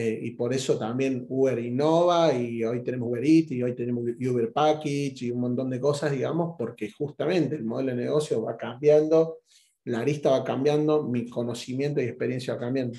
Eh, 0.00 0.16
y 0.22 0.30
por 0.30 0.54
eso 0.54 0.78
también 0.78 1.26
Uber 1.28 1.58
innova 1.58 2.32
y 2.32 2.62
hoy 2.62 2.84
tenemos 2.84 3.08
Uber 3.08 3.24
Eats 3.24 3.50
y 3.50 3.64
hoy 3.64 3.74
tenemos 3.74 4.04
Uber 4.04 4.52
Package 4.52 5.22
y 5.22 5.32
un 5.32 5.40
montón 5.40 5.70
de 5.70 5.80
cosas, 5.80 6.12
digamos, 6.12 6.54
porque 6.56 6.88
justamente 6.92 7.56
el 7.56 7.64
modelo 7.64 7.96
de 7.96 8.04
negocio 8.04 8.40
va 8.40 8.56
cambiando, 8.56 9.38
la 9.86 9.98
arista 9.98 10.30
va 10.30 10.44
cambiando, 10.44 11.02
mi 11.02 11.28
conocimiento 11.28 12.00
y 12.00 12.04
experiencia 12.04 12.54
va 12.54 12.60
cambiando. 12.60 12.96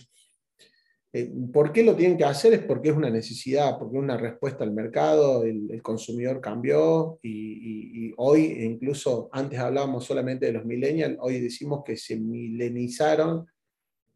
Eh, 1.14 1.32
¿Por 1.54 1.72
qué 1.72 1.84
lo 1.84 1.96
tienen 1.96 2.18
que 2.18 2.26
hacer? 2.26 2.52
Es 2.52 2.64
porque 2.64 2.90
es 2.90 2.98
una 2.98 3.10
necesidad, 3.10 3.80
porque 3.80 3.96
es 3.96 4.04
una 4.04 4.18
respuesta 4.18 4.66
al 4.66 4.74
mercado, 4.74 5.46
el, 5.46 5.82
consumidor 5.82 6.42
cambió 6.42 7.18
y, 7.24 8.12
hoy, 8.18 8.42
incluso 8.60 9.30
antes 9.32 9.58
hablábamos 9.58 10.04
solamente 10.04 10.48
de 10.48 10.52
los 10.52 10.66
millennials, 10.66 11.16
hoy 11.22 11.40
decimos 11.40 11.82
que 11.86 11.96
se 11.96 12.18
milenizaron 12.20 13.48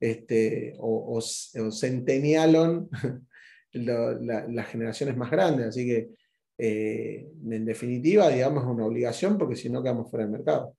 este, 0.04 0.76
o, 0.80 1.22
centenialon 1.72 2.90
las 3.72 4.68
generaciones 4.68 5.16
más 5.16 5.32
grandes. 5.32 5.68
Así 5.68 5.86
que, 5.86 6.10
eh, 6.58 7.26
en 7.50 7.66
definitiva, 7.66 8.28
digamos, 8.30 8.64
es 8.64 8.70
una 8.70 8.86
obligación 8.86 9.38
porque 9.38 9.56
si 9.56 9.70
no 9.70 9.82
quedamos 9.82 10.12
fuera 10.12 10.26
del 10.26 10.34
mercado. 10.34 10.76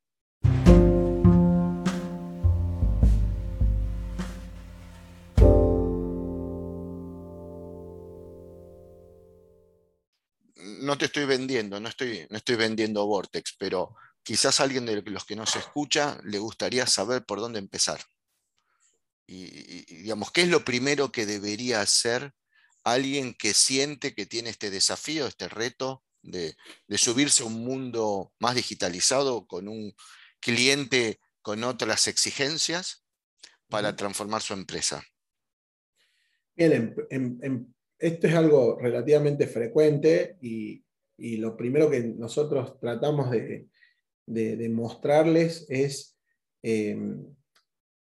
no 10.81 10.99
te 10.99 11.07
estoy 11.07 11.25
vendiendo, 11.25 11.81
no 11.81 11.89
estoy, 11.89 12.27
no 12.29 12.37
estoy 12.37 12.57
vendiendo 12.57 13.07
Vortex, 13.07 13.57
pero 13.59 13.97
quizás 14.23 14.61
a 14.61 14.65
alguien 14.65 14.85
de 14.85 15.01
los 15.01 15.25
que 15.25 15.35
nos 15.35 15.57
escucha 15.57 16.19
le 16.25 16.39
gustaría 16.39 16.87
saber 16.87 17.25
por 17.25 17.41
dónde 17.41 17.59
empezar. 17.59 18.01
Y, 19.27 19.85
digamos, 20.03 20.31
¿qué 20.31 20.43
es 20.43 20.49
lo 20.49 20.65
primero 20.65 21.11
que 21.11 21.27
debería 21.27 21.81
hacer 21.81 22.33
alguien 22.83 23.35
que 23.35 23.55
siente 23.55 24.15
que 24.15 24.27
tiene 24.27 24.51
este 24.51 24.71
desafío, 24.71 25.27
este 25.27 25.49
reto 25.49 26.05
de, 26.23 26.55
subirse 26.97 27.43
a 27.43 27.47
un 27.47 27.65
mundo 27.65 28.33
más 28.39 28.55
digitalizado 28.55 29.47
con 29.47 29.69
un 29.69 29.95
cliente 30.41 31.21
con 31.43 31.65
otras 31.65 32.09
exigencias 32.09 33.05
para 33.69 33.97
transformar 33.97 34.43
su 34.43 34.53
empresa? 34.55 35.05
Bien, 36.55 36.95
esto 37.99 38.27
es 38.27 38.35
algo 38.35 38.79
relativamente 38.79 39.47
frecuente 39.47 40.37
y, 40.41 40.83
lo 41.17 41.57
primero 41.57 41.89
que 41.89 42.01
nosotros 42.01 42.79
tratamos 42.81 43.31
de, 43.31 43.69
mostrarles 44.69 45.65
es 45.69 46.19
em, 46.63 47.25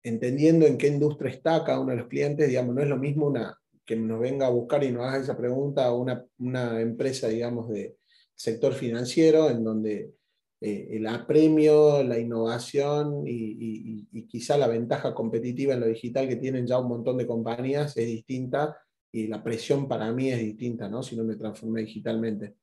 entendiendo 0.04 0.66
en 0.66 0.76
qué 0.78 0.88
industria 0.88 1.30
está 1.30 1.64
cada 1.64 1.80
uno 1.80 1.90
de 1.92 1.98
los 1.98 2.08
clientes, 2.08 2.46
digamos, 2.46 2.74
no 2.74 2.82
es 2.82 2.88
lo 2.88 2.98
mismo 2.98 3.26
una, 3.26 3.58
que 3.84 3.96
nos 3.96 4.20
venga 4.20 4.46
a 4.46 4.50
buscar 4.50 4.84
y 4.84 4.92
nos 4.92 5.06
haga 5.06 5.18
esa 5.18 5.36
pregunta 5.36 5.92
una, 5.92 6.24
una 6.38 6.80
empresa, 6.80 7.28
digamos, 7.28 7.70
de 7.70 7.96
sector 8.34 8.74
financiero, 8.74 9.50
en 9.50 9.64
donde 9.64 10.12
eh, 10.60 10.88
el 10.92 11.06
apremio, 11.06 12.02
la 12.02 12.18
innovación 12.18 13.26
y, 13.26 14.06
y, 14.12 14.26
quizá 14.26 14.56
la 14.56 14.66
ventaja 14.66 15.14
competitiva 15.14 15.74
en 15.74 15.80
lo 15.80 15.86
digital 15.86 16.28
que 16.28 16.36
tienen 16.36 16.66
ya 16.66 16.78
un 16.78 16.88
montón 16.88 17.16
de 17.18 17.26
compañías 17.26 17.96
es 17.96 18.06
distinta 18.06 18.76
y 19.12 19.26
la 19.28 19.42
presión 19.42 19.86
para 19.86 20.12
mí 20.12 20.30
es 20.30 20.40
distinta, 20.40 20.88
¿no? 20.88 21.02
Si 21.02 21.16
no 21.16 21.24
me 21.24 21.36
transformé 21.36 21.82
digitalmente. 21.82 22.54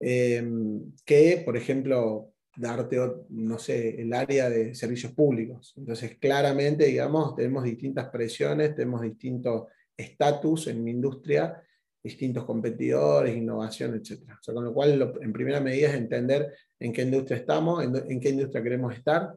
Eh, 0.00 0.46
que, 1.04 1.42
por 1.44 1.56
ejemplo, 1.56 2.32
darte, 2.58 2.98
no 3.28 3.58
sé, 3.58 4.00
el 4.00 4.12
área 4.12 4.50
de 4.50 4.74
servicios 4.74 5.12
públicos. 5.12 5.74
Entonces, 5.76 6.16
claramente, 6.18 6.86
digamos, 6.86 7.36
tenemos 7.36 7.62
distintas 7.62 8.08
presiones, 8.08 8.74
tenemos 8.74 9.02
distintos 9.02 9.68
estatus 9.96 10.66
en 10.66 10.82
mi 10.82 10.90
industria, 10.90 11.62
distintos 12.02 12.44
competidores, 12.44 13.36
innovación, 13.36 13.94
etc. 13.94 14.22
Con 14.44 14.64
lo 14.64 14.74
cual, 14.74 15.14
en 15.20 15.32
primera 15.32 15.60
medida 15.60 15.88
es 15.88 15.94
entender 15.94 16.52
en 16.80 16.92
qué 16.92 17.02
industria 17.02 17.36
estamos, 17.36 17.84
en, 17.84 18.20
qué 18.20 18.30
industria 18.30 18.62
queremos 18.62 18.94
estar 18.94 19.34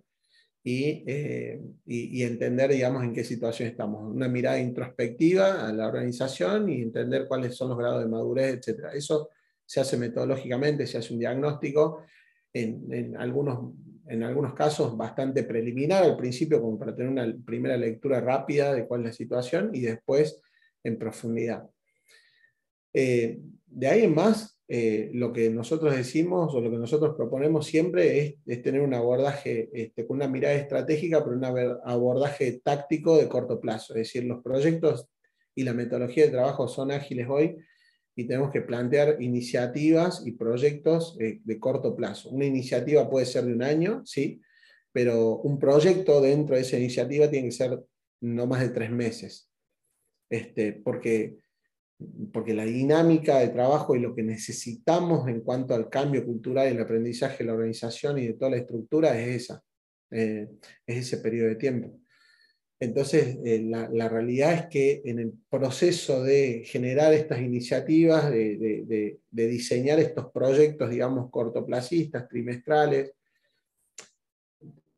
eh, 0.64 1.62
y, 1.86 2.20
y, 2.20 2.24
entender, 2.24 2.72
digamos, 2.72 3.04
en 3.04 3.14
qué 3.14 3.24
situación 3.24 3.70
estamos. 3.70 4.12
Una 4.12 4.28
mirada 4.28 4.60
introspectiva 4.60 5.68
a 5.68 5.72
la 5.72 5.88
organización 5.88 6.70
y 6.70 6.82
entender 6.82 7.28
cuáles 7.28 7.56
son 7.56 7.70
los 7.70 7.78
grados 7.78 8.04
de 8.04 8.10
madurez, 8.10 8.68
etc. 8.68 8.86
Eso 8.96 9.30
se 9.64 9.80
hace 9.80 9.96
metodológicamente, 9.98 10.88
se 10.88 10.98
hace 10.98 11.14
un 11.14 11.20
diagnóstico 11.20 12.04
en, 12.54 13.16
algunos, 13.18 13.74
en 14.08 14.24
algunos 14.24 14.54
casos 14.54 14.96
bastante 14.98 15.44
preliminar 15.44 16.04
al 16.04 16.18
principio, 16.18 16.62
como 16.62 16.78
para 16.78 16.96
tener 16.96 17.12
una 17.12 17.34
primera 17.46 17.78
lectura 17.78 18.20
rápida 18.20 18.74
de 18.74 18.88
cuál 18.88 19.02
es 19.02 19.08
la 19.08 19.14
situación 19.14 19.72
y 19.74 19.82
después 19.82 20.42
en 20.84 20.98
profundidad. 20.98 21.70
Eh, 22.94 23.40
de 23.68 23.88
ahí 23.88 24.04
en 24.04 24.14
más, 24.16 24.60
eh, 24.68 25.12
lo 25.14 25.34
que 25.34 25.50
nosotros 25.50 25.96
decimos 25.96 26.54
o 26.54 26.62
lo 26.62 26.72
que 26.72 26.78
nosotros 26.78 27.16
proponemos 27.16 27.66
siempre 27.66 28.38
es, 28.46 28.62
tener 28.62 28.82
un 28.82 28.94
abordaje 28.94 29.70
este, 29.74 30.06
con 30.06 30.18
una 30.18 30.28
mirada 30.28 30.56
estratégica, 30.56 31.24
pero 31.24 31.36
un 31.36 31.44
abordaje 31.44 32.62
táctico 32.64 33.18
de 33.18 33.28
corto 33.28 33.60
plazo. 33.60 33.94
Es 33.94 34.08
decir, 34.08 34.26
los 34.26 34.42
proyectos 34.42 35.10
y 35.56 35.64
la 35.64 35.74
metodología 35.74 36.26
de 36.26 36.32
trabajo 36.32 36.68
son 36.68 36.92
ágiles 36.92 37.28
hoy, 37.30 37.58
y 38.22 38.28
tenemos 38.28 38.52
que 38.52 38.62
plantear 38.62 39.20
iniciativas 39.20 40.22
y 40.26 40.34
proyectos 40.34 41.18
de 41.18 41.60
corto 41.60 41.96
plazo. 41.96 42.30
Una 42.30 42.46
iniciativa 42.46 43.10
puede 43.10 43.26
ser 43.26 43.46
de 43.46 43.54
un 43.54 43.64
año, 43.64 44.04
sí, 44.06 44.40
pero 44.92 45.38
un 45.38 45.58
proyecto 45.58 46.22
dentro 46.22 46.56
de 46.56 46.62
esa 46.62 46.78
iniciativa 46.78 47.30
tiene 47.30 47.48
que 47.48 47.54
ser 47.54 47.84
no 48.22 48.46
más 48.46 48.62
de 48.62 48.70
tres 48.70 48.92
meses. 48.92 49.50
Este, 50.30 50.74
porque, 50.74 51.40
porque 52.32 52.54
la 52.54 52.66
dinámica 52.66 53.40
de 53.40 53.50
trabajo 53.50 53.96
y 53.96 54.00
lo 54.00 54.14
que 54.14 54.22
necesitamos 54.22 55.28
en 55.28 55.42
cuanto 55.42 55.74
al 55.74 55.90
cambio 55.90 56.24
cultural 56.24 56.68
y 56.68 56.76
el 56.76 56.82
aprendizaje 56.82 57.40
de 57.40 57.46
la 57.46 57.54
organización 57.54 58.20
y 58.20 58.28
de 58.28 58.34
toda 58.34 58.52
la 58.52 58.58
estructura 58.58 59.20
es 59.20 59.44
esa, 59.44 59.64
eh, 60.12 60.48
es 60.86 60.98
ese 60.98 61.18
periodo 61.18 61.50
de 61.50 61.56
tiempo. 61.56 62.00
Entonces, 62.82 63.38
eh, 63.46 63.62
la, 63.62 64.10
realidad 64.10 64.54
es 64.54 64.66
que 64.66 65.04
en 65.06 65.20
el 65.20 65.34
proceso 65.52 66.24
de 66.24 66.64
generar 66.66 67.14
estas 67.14 67.40
iniciativas, 67.40 68.32
de, 68.32 69.20
diseñar 69.30 70.00
estos 70.00 70.32
proyectos, 70.32 70.90
digamos, 70.90 71.30
cortoplacistas, 71.30 72.28
trimestrales, 72.28 73.14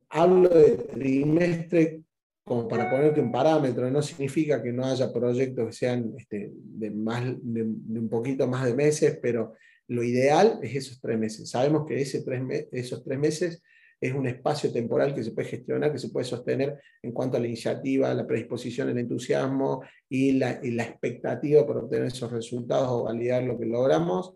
hablo 0.07 0.47
de 0.47 0.77
trimestre 0.93 2.03
como 2.45 2.69
para 2.69 2.89
ponerte 2.89 3.19
un 3.19 3.33
parámetro, 3.33 3.91
no 3.91 4.01
significa 4.01 4.63
que 4.63 4.71
no 4.71 4.85
haya 4.85 5.11
proyectos 5.11 5.67
que 5.67 5.73
sean 5.73 6.13
este, 6.17 6.51
de, 6.53 6.89
más, 6.89 7.35
de, 7.41 7.63
un 7.63 8.07
poquito 8.09 8.47
más 8.47 8.63
de 8.63 8.75
meses, 8.75 9.19
pero 9.21 9.55
lo 9.87 10.03
ideal 10.03 10.57
es 10.63 10.73
esos 10.73 11.01
tres 11.01 11.19
meses. 11.19 11.49
Sabemos 11.49 11.85
que 11.85 12.01
ese 12.01 12.23
tres 12.23 12.41
esos 12.71 13.03
tres 13.03 13.19
meses 13.19 13.61
es 14.03 14.13
un 14.13 14.27
espacio 14.27 14.69
temporal 14.69 15.15
que 15.15 15.23
se 15.23 15.31
puede 15.31 15.47
gestionar, 15.47 15.89
que 15.93 15.97
se 15.97 16.09
puede 16.09 16.25
sostener 16.25 16.77
en 17.01 17.13
cuanto 17.13 17.37
a 17.37 17.39
la 17.39 17.47
iniciativa, 17.47 18.13
la 18.13 18.27
predisposición, 18.27 18.89
el 18.89 18.97
entusiasmo 18.97 19.81
y 20.09 20.33
la, 20.33 20.59
expectativa 20.61 21.65
por 21.65 21.77
obtener 21.77 22.07
esos 22.07 22.29
resultados 22.29 22.89
o 22.89 23.03
validar 23.03 23.43
lo 23.43 23.57
que 23.57 23.65
logramos. 23.65 24.33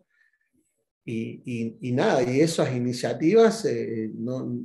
Y, 1.04 1.92
nada, 1.94 2.24
y 2.24 2.40
esas 2.40 2.74
iniciativas, 2.74 3.66
eh, 3.66 4.10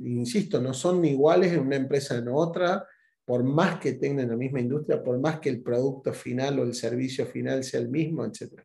insisto, 0.05 0.61
no 0.61 0.73
son 0.73 1.03
iguales 1.03 1.51
en 1.51 1.59
una 1.59 1.75
empresa 1.75 2.17
en 2.17 2.29
otra, 2.29 2.85
por 3.25 3.43
más 3.43 3.79
que 3.79 3.93
tengan 3.93 4.29
la 4.29 4.37
misma 4.37 4.61
industria, 4.61 5.03
por 5.03 5.19
más 5.19 5.39
que 5.39 5.49
el 5.49 5.61
producto 5.61 6.13
final 6.13 6.59
o 6.59 6.63
el 6.63 6.73
servicio 6.73 7.25
final 7.25 7.63
sea 7.63 7.81
el 7.81 7.89
mismo, 7.89 8.25
etc. 8.25 8.61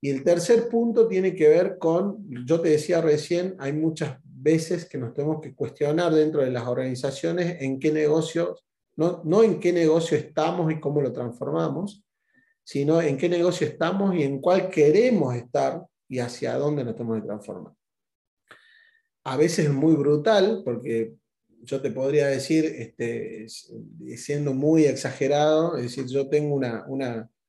Y 0.00 0.10
el 0.10 0.22
tercer 0.22 0.68
punto 0.68 1.08
tiene 1.08 1.34
que 1.34 1.48
ver 1.48 1.76
con, 1.78 2.24
yo 2.46 2.60
te 2.60 2.68
decía 2.68 3.00
recién, 3.00 3.56
hay 3.58 3.72
muchas 3.72 4.18
veces 4.44 4.86
que 4.86 4.98
nos 4.98 5.14
tenemos 5.14 5.40
que 5.40 5.54
cuestionar 5.54 6.12
dentro 6.12 6.42
de 6.42 6.50
las 6.50 6.68
organizaciones 6.68 7.60
en 7.60 7.80
qué 7.80 7.90
negocio, 7.90 8.56
no, 8.96 9.22
no 9.24 9.42
en 9.42 9.58
qué 9.58 9.72
negocio 9.72 10.16
estamos 10.16 10.70
y 10.70 10.78
cómo 10.78 11.00
lo 11.00 11.12
transformamos, 11.12 12.04
sino 12.62 13.00
en 13.02 13.16
qué 13.16 13.28
negocio 13.28 13.66
estamos 13.66 14.14
y 14.14 14.22
en 14.22 14.40
cuál 14.40 14.70
queremos 14.70 15.34
estar 15.34 15.84
y 16.08 16.18
hacia 16.18 16.56
dónde 16.56 16.84
nos 16.84 16.94
tenemos 16.94 17.20
que 17.20 17.26
transformar. 17.26 17.72
A 19.24 19.36
veces 19.36 19.66
es 19.66 19.72
muy 19.72 19.94
brutal, 19.94 20.62
porque 20.64 21.14
yo 21.62 21.80
te 21.80 21.90
podría 21.90 22.26
decir, 22.26 22.64
este, 22.64 23.46
siendo 24.16 24.52
muy 24.52 24.84
exagerado, 24.84 25.76
es 25.76 25.84
decir, 25.84 26.06
yo 26.06 26.28
tengo 26.28 26.54
una, 26.54 26.84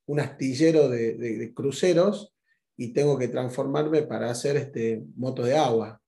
un 0.05 0.19
astillero 0.19 0.89
de, 0.89 1.51
cruceros 1.53 2.33
y 2.77 2.93
tengo 2.93 3.17
que 3.17 3.27
transformarme 3.27 4.03
para 4.03 4.29
hacer 4.29 4.57
este, 4.57 5.03
moto 5.15 5.43
de 5.43 5.57
agua. 5.57 6.01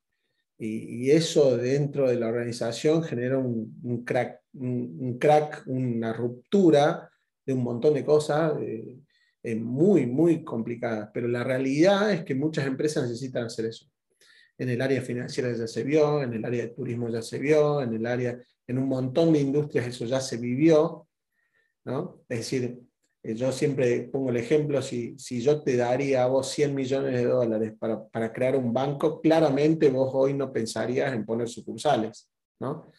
Y, 0.59 1.11
eso 1.11 1.55
dentro 1.57 2.09
de 2.09 2.15
la 2.17 2.27
organización 2.27 3.03
genera 3.03 3.37
un, 3.37 4.03
crack, 4.05 4.41
un, 4.53 5.17
crack, 5.19 5.63
una 5.67 6.13
ruptura 6.13 7.09
de 7.45 7.53
un 7.53 7.63
montón 7.63 7.93
de 7.93 8.03
cosas 8.03 8.53
muy, 9.55 10.05
muy 10.07 10.43
complicadas. 10.43 11.09
Pero 11.13 11.27
la 11.27 11.43
realidad 11.43 12.11
es 12.11 12.23
que 12.23 12.35
muchas 12.35 12.65
empresas 12.65 13.03
necesitan 13.03 13.45
hacer 13.45 13.65
eso. 13.65 13.85
En 14.57 14.69
el 14.69 14.81
área 14.81 15.01
financiera 15.01 15.53
ya 15.53 15.67
se 15.67 15.83
vio, 15.83 16.23
en 16.23 16.33
el 16.33 16.43
área 16.43 16.63
de 16.63 16.69
turismo 16.69 17.09
ya 17.09 17.21
se 17.21 17.37
vio, 17.37 17.81
en 17.81 17.93
el 17.93 18.05
área, 18.05 18.39
en 18.65 18.77
un 18.79 18.87
montón 18.87 19.31
de 19.33 19.39
industrias 19.39 19.87
eso 19.87 20.05
ya 20.05 20.19
se 20.19 20.37
vivió. 20.37 21.07
¿no? 21.85 22.23
Es 22.27 22.39
decir, 22.39 22.79
yo 23.23 23.51
siempre 23.51 24.03
pongo 24.03 24.29
el 24.29 24.37
ejemplo, 24.37 24.81
si, 24.81 25.17
si 25.17 25.41
yo 25.41 25.61
te 25.61 25.75
daría 25.75 26.23
a 26.23 26.27
vos 26.27 26.49
100 26.49 26.73
millones 26.73 27.13
de 27.13 27.25
dólares 27.25 27.73
para, 27.77 28.07
para, 28.07 28.31
crear 28.31 28.55
un 28.55 28.73
banco, 28.73 29.19
claramente 29.19 29.89
vos 29.89 30.11
hoy 30.13 30.33
no 30.33 30.51
pensarías 30.51 31.13
en 31.13 31.25
poner 31.25 31.49
sucursales, 31.49 32.29
¿no? 32.59 32.91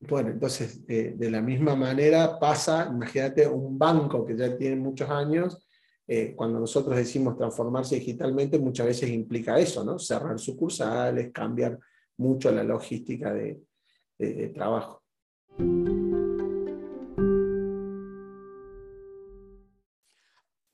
Bueno, 0.00 0.30
entonces, 0.30 0.82
eh, 0.88 1.14
de 1.16 1.30
la 1.30 1.40
misma 1.40 1.74
manera 1.76 2.38
pasa, 2.38 2.88
imagínate 2.90 3.46
un 3.46 3.78
banco 3.78 4.24
que 4.26 4.36
ya 4.36 4.56
tiene 4.56 4.76
muchos 4.76 5.08
años, 5.08 5.66
eh, 6.06 6.34
cuando 6.36 6.60
nosotros 6.60 6.96
decimos 6.96 7.36
transformarse 7.38 7.94
digitalmente, 7.96 8.58
muchas 8.58 8.86
veces 8.86 9.08
implica 9.10 9.58
eso, 9.58 9.84
¿no? 9.84 9.98
Cerrar 9.98 10.38
sucursales, 10.38 11.32
cambiar 11.32 11.78
mucho 12.18 12.52
la 12.52 12.62
logística 12.62 13.32
de, 13.32 13.62
de 14.18 14.48
trabajo. 14.48 15.02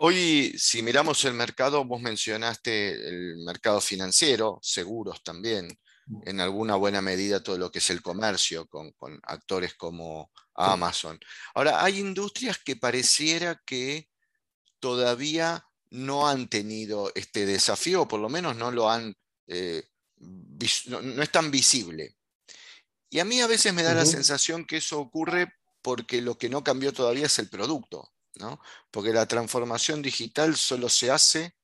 Hoy, 0.03 0.55
si 0.57 0.83
miramos 0.83 1.27
el 1.27 1.35
mercado, 1.35 1.85
vos 1.85 2.01
mencionaste 2.01 3.07
el 3.07 3.37
mercado 3.45 3.83
financiero, 3.83 4.59
seguros 4.63 5.23
también, 5.23 5.79
en 6.25 6.41
alguna 6.41 6.77
buena 6.77 7.03
medida 7.03 7.43
todo 7.43 7.59
lo 7.59 7.71
que 7.71 7.81
es 7.81 7.91
el 7.91 8.01
comercio 8.01 8.67
con, 8.67 8.95
actores 9.25 9.75
como 9.75 10.33
Amazon. 10.55 11.21
Ahora, 11.55 11.85
hay 11.85 11.99
industrias 11.99 12.57
que 12.57 12.77
pareciera 12.77 13.61
que 13.67 14.09
todavía 14.79 15.67
no 15.91 16.27
han 16.27 16.49
tenido 16.49 17.13
este 17.15 17.45
desafío, 17.45 18.01
o 18.01 18.09
por 18.09 18.21
lo 18.21 18.31
menos 18.31 18.57
no 18.57 18.71
lo 18.71 18.89
han, 18.89 19.15
eh, 19.49 19.85
no, 20.17 21.23
es 21.23 21.31
tan 21.31 21.51
visible. 21.51 22.17
Y 23.11 23.19
a 23.19 23.27
mí 23.27 23.43
a 23.43 23.47
veces 23.47 23.75
me 23.75 23.83
da 23.83 23.93
la 23.93 24.07
sensación 24.07 24.65
que 24.65 24.79
eso 24.79 24.99
ocurre 24.99 25.53
porque 25.83 26.23
lo 26.23 26.39
que 26.39 26.49
no 26.49 26.65
cambió 26.65 26.91
todavía 26.91 27.27
es 27.27 27.39
el 27.39 27.51
producto. 27.51 28.11
Porque 28.91 29.13
la 29.13 29.27
transformación 29.27 30.03
digital 30.03 30.57
solo 30.57 30.89
se 30.89 31.11
hace 31.11 31.55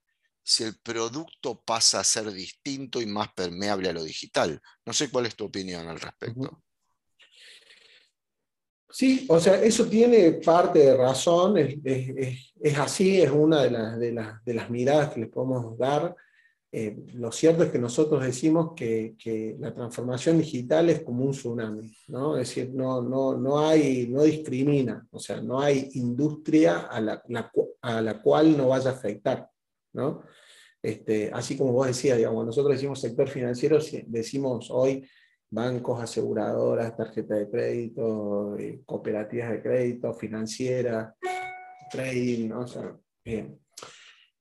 si 0.43 0.63
el 0.63 0.79
producto 0.79 1.61
pasa 1.61 2.01
a 2.01 2.05
ser 2.05 2.31
distinto 2.33 3.01
y 3.01 3.07
más 3.07 3.33
permeable 3.33 3.89
a 3.89 3.93
lo 3.93 4.05
digital. 4.05 4.61
No 4.85 4.93
sé 4.93 5.11
cuál 5.11 5.27
es 5.27 5.35
tu 5.35 5.45
opinión 5.45 5.89
al 5.89 5.99
respecto. 5.99 6.63
Sí, 8.89 9.27
o 9.29 9.41
sea, 9.41 9.61
eso 9.63 9.87
tiene 9.87 10.33
parte 10.33 10.79
de 10.79 10.97
razón, 10.97 11.57
es, 11.59 12.79
así, 12.79 13.21
es 13.21 13.31
una 13.31 13.65
de, 13.65 14.13
de, 14.45 14.55
las 14.55 14.71
miradas 14.71 15.13
que 15.13 15.21
les 15.21 15.29
podemos 15.29 15.77
dar. 15.77 16.15
Eh, 16.79 16.95
lo 17.15 17.33
cierto 17.33 17.63
es 17.63 17.71
que 17.71 17.79
nosotros 17.79 18.23
decimos 18.23 18.75
que, 18.77 19.57
la 19.59 19.73
transformación 19.73 20.37
digital 20.37 20.91
es 20.91 21.01
como 21.01 21.25
un 21.25 21.31
tsunami, 21.31 21.91
¿no? 22.09 22.37
Es 22.37 22.51
decir, 22.51 22.71
no, 22.75 23.01
no, 23.01 23.35
no, 23.35 23.67
hay, 23.67 24.09
no 24.09 24.23
discrimina, 24.23 25.09
o 25.11 25.19
sea, 25.19 25.41
no 25.41 25.59
hay 25.59 25.89
industria 25.95 26.81
a 26.81 27.01
la, 27.01 27.23
a 27.81 28.03
la 28.03 28.21
cual 28.21 28.59
no 28.59 28.69
vaya 28.69 28.91
a 28.91 28.93
afectar, 28.93 29.49
¿no? 29.95 30.21
Este, 30.83 31.31
así 31.33 31.57
como 31.57 31.73
vos 31.73 31.87
decías, 31.87 32.19
digamos, 32.19 32.45
nosotros 32.45 32.75
decimos 32.75 33.01
sector 33.01 33.27
financiero, 33.27 33.79
decimos 34.09 34.69
hoy 34.71 35.09
bancos, 35.49 36.03
aseguradoras, 36.03 36.95
tarjetas 36.95 37.39
de 37.39 37.51
crédito, 37.51 38.55
eh, 38.59 38.83
cooperativas 38.85 39.51
de 39.51 39.63
crédito, 39.63 40.13
financieras, 40.13 41.15
trading. 41.91 42.51
O 42.51 42.67
sea, 42.67 42.95
bien. 43.25 43.66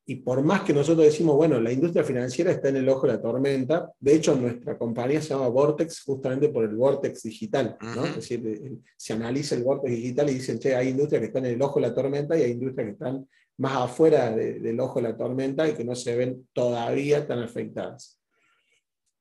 Y 0.07 0.17
por 0.17 0.43
más 0.43 0.61
que 0.61 0.73
nosotros 0.73 1.05
decimos, 1.05 1.35
bueno, 1.35 1.59
la 1.59 1.71
industria 1.71 2.03
financiera 2.03 2.51
está 2.51 2.69
en 2.69 2.77
el 2.77 2.87
ojo 2.87 3.07
de 3.07 3.13
la 3.13 3.21
tormenta, 3.21 3.91
de 3.99 4.15
hecho 4.15 4.35
nuestra 4.35 4.77
compañía 4.77 5.19
se 5.19 5.29
llama 5.29 5.47
Vortex 5.47 6.03
justamente 6.03 6.49
por 6.49 6.63
el 6.63 6.75
Vortex 6.75 7.23
digital, 7.23 7.75
¿no? 7.81 8.05
Es 8.05 8.15
decir, 8.17 8.45
eh, 8.45 8.77
se 8.95 9.13
analiza 9.13 9.55
el 9.55 9.63
Vortex 9.63 9.91
digital 9.91 10.29
y 10.29 10.35
dicen, 10.35 10.59
che, 10.59 10.75
hay 10.75 10.89
industrias 10.89 11.21
que 11.21 11.27
están 11.27 11.45
en 11.45 11.55
el 11.55 11.61
ojo 11.61 11.79
de 11.79 11.87
la 11.87 11.95
tormenta 11.95 12.37
y 12.37 12.43
hay 12.43 12.51
industrias 12.51 12.85
que 12.85 12.93
están 12.93 13.27
más 13.57 13.77
afuera 13.77 14.31
del 14.31 14.79
ojo 14.79 15.01
de 15.01 15.09
la 15.09 15.17
tormenta 15.17 15.67
y 15.67 15.73
que 15.73 15.85
no 15.85 15.95
se 15.95 16.15
ven 16.15 16.47
todavía 16.53 17.25
tan 17.25 17.39
afectadas. 17.39 18.19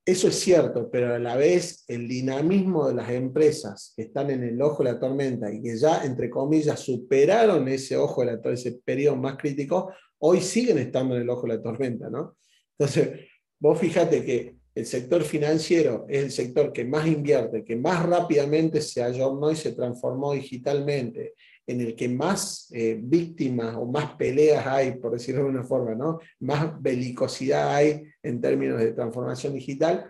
Eso 0.07 0.27
es 0.27 0.39
cierto, 0.39 0.91
pero 0.91 1.15
a 1.15 1.19
la 1.19 1.35
vez 1.35 1.83
el 1.87 2.07
dinamismo 2.07 2.87
de 2.87 2.93
las 2.93 3.09
empresas 3.09 3.91
que 3.95 4.03
están 4.03 4.29
en 4.29 4.43
el 4.43 4.61
ojo 4.61 4.83
de 4.83 4.93
la 4.93 4.99
tormenta 4.99 5.51
y 5.51 5.63
que 5.63 5.75
ya, 5.75 6.03
entre 6.03 6.29
comillas, 6.29 6.79
superaron 6.79 7.67
ese 7.67 7.97
ojo 7.97 8.23
de 8.23 8.37
la 8.37 8.51
ese 8.51 8.73
periodo 8.85 9.15
más 9.15 9.35
crítico, 9.35 9.91
hoy 10.19 10.41
siguen 10.41 10.77
estando 10.77 11.15
en 11.15 11.23
el 11.23 11.29
ojo 11.29 11.43
de 11.47 11.55
la 11.55 11.61
tormenta, 11.61 12.09
¿no? 12.09 12.37
Entonces, 12.77 13.27
vos 13.59 13.79
fíjate 13.79 14.23
que 14.23 14.55
el 14.75 14.85
sector 14.85 15.23
financiero 15.23 16.05
es 16.09 16.23
el 16.23 16.31
sector 16.31 16.73
que 16.73 16.83
más 16.83 17.07
invierte, 17.07 17.63
que 17.63 17.77
más 17.77 18.05
rápidamente 18.05 18.81
se 18.81 19.01
ayornó 19.01 19.49
y 19.49 19.55
se 19.55 19.71
transformó 19.71 20.33
digitalmente, 20.33 21.33
en 21.65 21.81
el 21.81 21.95
que 21.95 22.09
más 22.09 22.67
eh, 22.73 22.99
víctimas 23.01 23.75
o 23.75 23.85
más 23.85 24.15
peleas 24.15 24.67
hay, 24.67 24.97
por 24.97 25.13
decirlo 25.13 25.43
de 25.43 25.49
una 25.49 25.63
forma, 25.63 25.95
¿no? 25.95 26.19
Más 26.39 26.81
belicosidad 26.81 27.73
hay 27.73 28.03
en 28.21 28.41
términos 28.41 28.79
de 28.79 28.91
transformación 28.91 29.53
digital, 29.53 30.05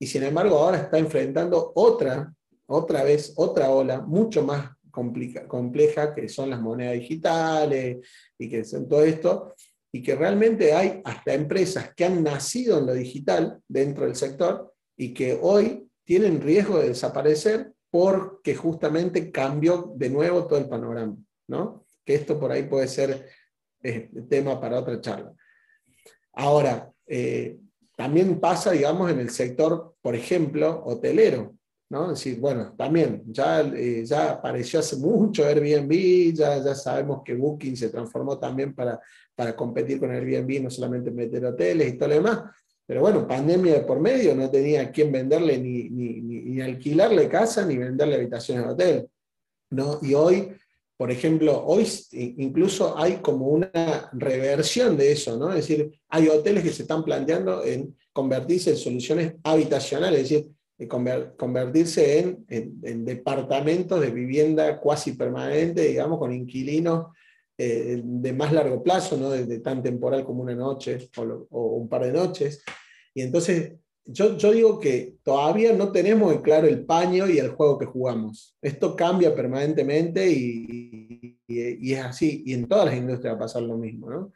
y 0.00 0.06
sin 0.06 0.24
embargo 0.24 0.58
ahora 0.58 0.78
está 0.78 0.98
enfrentando 0.98 1.72
otra, 1.74 2.32
otra 2.66 3.04
vez, 3.04 3.32
otra 3.36 3.70
ola 3.70 4.00
mucho 4.00 4.42
más 4.42 4.70
compleja 5.46 6.14
que 6.14 6.28
son 6.28 6.50
las 6.50 6.60
monedas 6.60 6.94
digitales 6.94 7.98
y 8.38 8.48
que 8.48 8.64
son 8.64 8.88
todo 8.88 9.04
esto, 9.04 9.54
y 9.92 10.02
que 10.02 10.14
realmente 10.14 10.72
hay 10.72 11.00
hasta 11.04 11.34
empresas 11.34 11.94
que 11.94 12.04
han 12.04 12.22
nacido 12.22 12.78
en 12.78 12.86
lo 12.86 12.94
digital 12.94 13.60
dentro 13.66 14.04
del 14.04 14.16
sector 14.16 14.74
y 14.96 15.14
que 15.14 15.38
hoy 15.40 15.88
tienen 16.04 16.40
riesgo 16.40 16.78
de 16.78 16.88
desaparecer 16.88 17.72
porque 17.90 18.54
justamente 18.54 19.30
cambió 19.30 19.92
de 19.96 20.10
nuevo 20.10 20.46
todo 20.46 20.58
el 20.58 20.68
panorama, 20.68 21.16
¿no? 21.48 21.86
Que 22.04 22.14
esto 22.14 22.38
por 22.38 22.52
ahí 22.52 22.64
puede 22.64 22.88
ser 22.88 23.28
eh, 23.82 24.10
tema 24.28 24.60
para 24.60 24.80
otra 24.80 25.00
charla. 25.00 25.32
Ahora, 26.32 26.90
eh, 27.06 27.58
también 27.96 28.38
pasa, 28.38 28.70
digamos, 28.72 29.10
en 29.10 29.20
el 29.20 29.30
sector, 29.30 29.96
por 30.00 30.14
ejemplo, 30.14 30.82
hotelero, 30.84 31.57
¿no? 31.90 32.10
Decir, 32.10 32.38
bueno, 32.38 32.74
también 32.76 33.22
ya, 33.26 33.60
eh, 33.60 34.04
ya 34.04 34.32
apareció 34.32 34.80
hace 34.80 34.96
mucho 34.96 35.44
Airbnb, 35.44 36.34
ya, 36.34 36.62
ya 36.62 36.74
sabemos 36.74 37.22
que 37.24 37.34
Booking 37.34 37.76
se 37.76 37.88
transformó 37.88 38.38
también 38.38 38.74
para, 38.74 39.00
para 39.34 39.56
competir 39.56 39.98
con 39.98 40.10
Airbnb, 40.10 40.62
no 40.62 40.70
solamente 40.70 41.10
meter 41.10 41.44
hoteles 41.44 41.94
y 41.94 41.96
todo 41.96 42.08
lo 42.10 42.14
demás, 42.16 42.42
pero 42.88 43.02
bueno, 43.02 43.28
pandemia 43.28 43.74
de 43.74 43.80
por 43.80 44.00
medio, 44.00 44.34
no 44.34 44.50
tenía 44.50 44.80
a 44.80 44.90
quién 44.90 45.12
venderle 45.12 45.58
ni, 45.58 45.90
ni, 45.90 46.20
ni, 46.22 46.60
alquilarle 46.62 47.28
casa 47.28 47.66
ni 47.66 47.76
venderle 47.76 48.14
habitaciones 48.14 48.64
de 48.64 48.72
hotel. 48.72 49.08
¿no? 49.68 49.98
Y 50.00 50.14
hoy, 50.14 50.48
por 50.96 51.10
ejemplo, 51.10 51.64
hoy 51.66 51.86
incluso 52.12 52.96
hay 52.96 53.18
como 53.18 53.48
una 53.48 54.10
reversión 54.14 54.96
de 54.96 55.12
eso, 55.12 55.36
¿no? 55.36 55.50
Es 55.50 55.68
decir, 55.68 56.00
hay 56.08 56.28
hoteles 56.28 56.64
que 56.64 56.72
se 56.72 56.82
están 56.82 57.04
planteando 57.04 57.62
en 57.62 57.94
convertirse 58.10 58.70
en 58.70 58.78
soluciones 58.78 59.34
habitacionales, 59.44 60.22
es 60.22 60.28
decir, 60.30 60.50
convertirse 60.86 62.36
en, 62.48 63.04
departamentos 63.04 64.00
de 64.00 64.10
vivienda 64.10 64.78
cuasi 64.78 65.12
permanente, 65.12 65.82
digamos, 65.82 66.18
con 66.18 66.32
inquilinos 66.32 67.06
eh, 67.56 68.00
de 68.04 68.32
más 68.32 68.52
largo 68.52 68.82
plazo, 68.82 69.16
no 69.16 69.30
de, 69.30 69.58
tan 69.58 69.82
temporal 69.82 70.24
como 70.24 70.42
una 70.42 70.54
noche 70.54 71.10
o, 71.16 71.66
un 71.78 71.88
par 71.88 72.04
de 72.04 72.12
noches. 72.12 72.62
Y 73.12 73.22
entonces 73.22 73.72
yo, 74.04 74.52
digo 74.52 74.78
que 74.78 75.16
todavía 75.22 75.72
no 75.72 75.90
tenemos 75.90 76.32
en 76.32 76.42
claro 76.42 76.68
el 76.68 76.86
paño 76.86 77.28
y 77.28 77.38
el 77.38 77.50
juego 77.50 77.76
que 77.76 77.86
jugamos. 77.86 78.56
Esto 78.62 78.94
cambia 78.94 79.34
permanentemente 79.34 80.30
y, 80.30 81.38
y, 81.46 81.92
es 81.92 82.00
así. 82.00 82.42
Y 82.46 82.54
en 82.54 82.68
todas 82.68 82.86
las 82.86 82.96
industrias 82.96 83.34
va 83.34 83.36
a 83.36 83.40
pasar 83.40 83.62
lo 83.62 83.76
mismo. 83.76 84.08
¿no? 84.08 84.32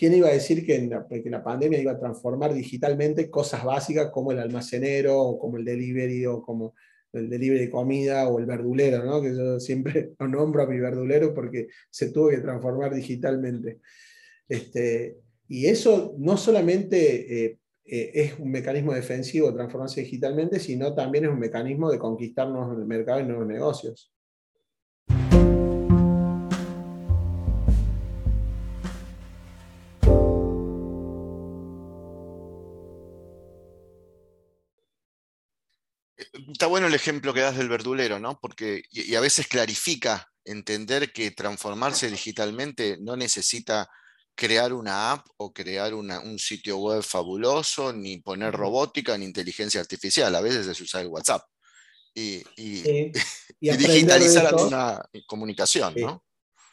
¿Quién 0.00 0.14
iba 0.14 0.28
a 0.28 0.32
decir 0.32 0.64
que, 0.64 0.80
la, 0.86 1.06
que 1.06 1.28
la 1.28 1.44
pandemia 1.44 1.78
iba 1.78 1.92
a 1.92 1.98
transformar 1.98 2.54
digitalmente 2.54 3.28
cosas 3.28 3.62
básicas 3.62 4.10
como 4.10 4.32
el 4.32 4.38
almacenero 4.38 5.20
o 5.20 5.38
como 5.38 5.58
el 5.58 5.64
delivery 5.66 6.24
o 6.24 6.40
como 6.40 6.74
el 7.12 7.28
delivery 7.28 7.66
de 7.66 7.70
comida 7.70 8.26
o 8.26 8.38
el 8.38 8.46
verdulero, 8.46 9.04
¿no? 9.04 9.20
que 9.20 9.36
yo 9.36 9.60
siempre 9.60 10.12
lo 10.18 10.26
nombro 10.26 10.62
a 10.62 10.66
mi 10.66 10.78
verdulero 10.78 11.34
porque 11.34 11.66
se 11.90 12.12
tuvo 12.12 12.30
que 12.30 12.38
transformar 12.38 12.94
digitalmente. 12.94 13.80
Este, 14.48 15.18
y 15.48 15.66
eso 15.66 16.14
no 16.16 16.38
solamente 16.38 17.44
eh, 17.44 17.58
eh, 17.84 18.10
es 18.14 18.38
un 18.38 18.50
mecanismo 18.50 18.94
defensivo 18.94 19.52
transformarse 19.52 20.00
digitalmente, 20.00 20.60
sino 20.60 20.94
también 20.94 21.26
es 21.26 21.30
un 21.30 21.38
mecanismo 21.38 21.90
de 21.90 21.98
conquistar 21.98 22.48
nuevos 22.48 22.74
mercados 22.86 23.24
y 23.24 23.26
nuevos 23.26 23.46
negocios. 23.46 24.10
Está 36.52 36.66
bueno 36.66 36.86
el 36.86 36.94
ejemplo 36.94 37.34
que 37.34 37.40
das 37.40 37.56
del 37.56 37.68
verdulero, 37.68 38.18
¿no? 38.18 38.38
Porque, 38.40 38.82
y, 38.90 39.14
a 39.14 39.20
veces 39.20 39.46
clarifica 39.46 40.30
entender 40.44 41.12
que 41.12 41.30
transformarse 41.30 42.10
digitalmente 42.10 42.96
no 43.00 43.16
necesita 43.16 43.88
crear 44.34 44.72
una 44.72 45.12
app 45.12 45.26
o 45.36 45.52
crear 45.52 45.92
un 45.92 46.38
sitio 46.38 46.78
web 46.78 47.02
fabuloso, 47.02 47.92
ni 47.92 48.18
poner 48.18 48.54
robótica, 48.54 49.18
ni 49.18 49.26
inteligencia 49.26 49.80
artificial. 49.80 50.34
A 50.34 50.40
veces 50.40 50.66
es 50.66 50.80
usar 50.80 51.02
el 51.02 51.08
WhatsApp 51.08 51.42
y, 52.14 52.42
digitalizar 53.60 54.54
una 54.54 55.02
comunicación, 55.26 55.94
¿no? 55.96 56.24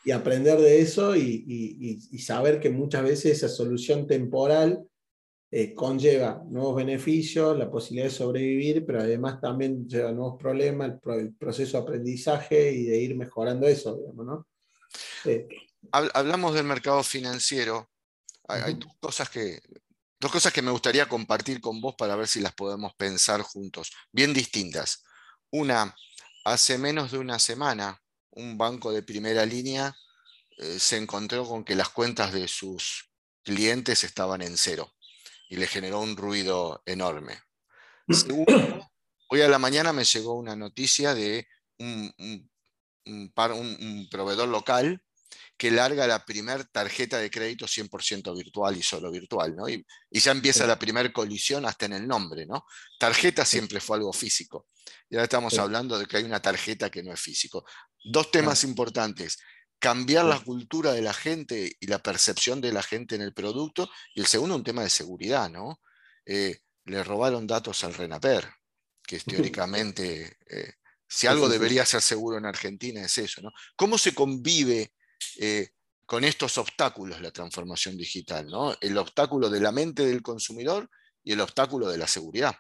Y 0.06 0.12
aprender 0.12 0.58
de 0.60 0.82
eso 0.82 1.16
y, 1.16 2.20
saber 2.20 2.60
que 2.60 2.70
muchas 2.70 3.04
veces 3.04 3.38
esa 3.38 3.50
solución 3.50 4.08
temporal 4.08 4.88
eh, 5.50 5.74
conlleva 5.74 6.44
nuevos 6.46 6.76
beneficios, 6.76 7.58
la 7.58 7.72
posibilidad 7.72 8.10
de 8.10 8.14
sobrevivir, 8.14 8.86
pero 8.86 9.00
además 9.00 9.40
también 9.40 9.88
lleva 9.88 10.12
nuevos 10.12 10.38
problemas, 10.38 10.92
el, 11.06 11.34
proceso 11.36 11.78
de 11.78 11.84
aprendizaje 11.84 12.74
y 12.74 12.84
de 12.84 12.98
ir 12.98 13.16
mejorando 13.16 13.66
eso, 13.66 13.96
digamos, 13.96 14.26
¿no? 14.26 14.48
Hablamos 15.92 16.54
del 16.54 16.66
mercado 16.66 17.02
financiero. 17.02 17.90
Hay, 18.50 18.74
dos, 18.74 18.92
cosas 19.00 19.30
que, 19.30 19.62
dos 20.20 20.34
cosas 20.34 20.52
que 20.52 20.62
me 20.62 20.72
gustaría 20.72 21.08
compartir 21.08 21.62
con 21.62 21.80
vos 21.80 21.96
para 21.98 22.18
ver 22.18 22.28
si 22.28 22.42
las 22.42 22.54
podemos 22.54 22.94
pensar 22.96 23.42
juntos, 23.42 23.94
bien 24.12 24.34
distintas. 24.34 25.06
Una, 25.50 25.96
hace 26.44 26.78
menos 26.78 27.14
de 27.14 27.20
una 27.20 27.40
semana, 27.40 28.02
un 28.32 28.58
banco 28.58 28.92
de 28.92 29.02
primera 29.02 29.46
línea 29.46 29.96
eh, 30.58 30.78
se 30.78 30.98
encontró 30.98 31.48
con 31.48 31.64
que 31.64 31.76
las 31.76 31.88
cuentas 31.88 32.34
de 32.34 32.50
sus 32.50 33.10
clientes 33.44 34.04
estaban 34.04 34.42
en 34.42 34.58
cero 34.58 34.92
y 35.50 35.58
le 35.58 35.68
generó 35.68 36.00
un 36.00 36.16
ruido 36.16 36.82
enorme. 36.86 37.40
Segundo, 38.10 38.90
hoy 39.30 39.42
a 39.42 39.50
la 39.50 39.60
mañana 39.60 39.94
me 39.94 40.04
llegó 40.04 40.36
una 40.36 40.56
noticia 40.56 41.14
de 41.14 41.48
un, 41.80 42.14
un, 43.06 44.08
proveedor 44.10 44.48
local 44.48 45.02
que 45.58 45.72
larga 45.72 46.08
la 46.08 46.24
primera 46.24 46.64
tarjeta 46.64 47.18
de 47.18 47.32
crédito 47.32 47.66
100% 47.66 48.36
virtual 48.36 48.78
y 48.78 48.84
solo 48.84 49.12
virtual, 49.12 49.56
¿no? 49.56 49.68
Y, 49.68 49.86
ya 50.12 50.32
empieza 50.32 50.68
la 50.68 50.78
primera 50.78 51.12
colisión 51.12 51.66
hasta 51.66 51.86
en 51.86 51.94
el 51.94 52.08
nombre, 52.08 52.46
¿no? 52.46 52.66
Tarjeta 53.00 53.44
siempre 53.44 53.80
fue 53.80 53.98
algo 53.98 54.14
físico. 54.14 54.68
Y 55.10 55.16
ahora 55.16 55.24
estamos 55.24 55.58
hablando 55.58 55.98
de 55.98 56.06
que 56.06 56.18
hay 56.18 56.24
una 56.24 56.42
tarjeta 56.42 56.90
que 56.90 57.04
no 57.04 57.12
es 57.12 57.20
físico. 57.20 57.66
Dos 58.04 58.32
temas 58.32 58.64
importantes 58.64 59.38
cambiar 59.80 60.26
la 60.26 60.40
cultura 60.40 60.92
de 60.94 61.02
la 61.02 61.14
gente 61.14 61.76
y 61.80 61.88
la 61.88 62.00
percepción 62.00 62.62
de 62.62 62.74
la 62.74 62.84
gente 62.84 63.16
en 63.16 63.22
el 63.22 63.34
producto. 63.34 63.90
Y 64.14 64.22
el 64.22 64.28
segundo, 64.28 64.56
un 64.56 64.64
tema 64.64 64.84
de 64.84 64.90
seguridad, 64.90 65.50
¿no? 65.50 65.82
Eh, 66.26 66.60
le 66.86 67.04
robaron 67.04 67.46
datos 67.46 67.84
al 67.84 67.94
RENAPER, 67.94 68.48
que 69.04 69.18
es 69.18 69.26
teóricamente, 69.56 70.38
eh, 70.50 70.74
si 71.08 71.28
algo 71.28 71.48
debería 71.48 71.86
ser 71.86 72.02
seguro 72.02 72.38
en 72.38 72.46
Argentina 72.46 73.02
es 73.02 73.18
eso, 73.18 73.42
¿no? 73.42 73.52
¿Cómo 73.76 73.98
se 73.98 74.14
convive 74.14 74.94
eh, 75.38 75.70
con 76.06 76.24
estos 76.24 76.58
obstáculos 76.58 77.22
la 77.22 77.32
transformación 77.32 77.98
digital, 77.98 78.48
¿no? 78.48 78.76
El 78.82 78.98
obstáculo 78.98 79.50
de 79.50 79.60
la 79.60 79.72
mente 79.72 80.06
del 80.06 80.22
consumidor 80.22 80.90
y 81.24 81.34
el 81.34 81.42
obstáculo 81.42 81.90
de 81.90 81.98
la 81.98 82.08
seguridad. 82.08 82.56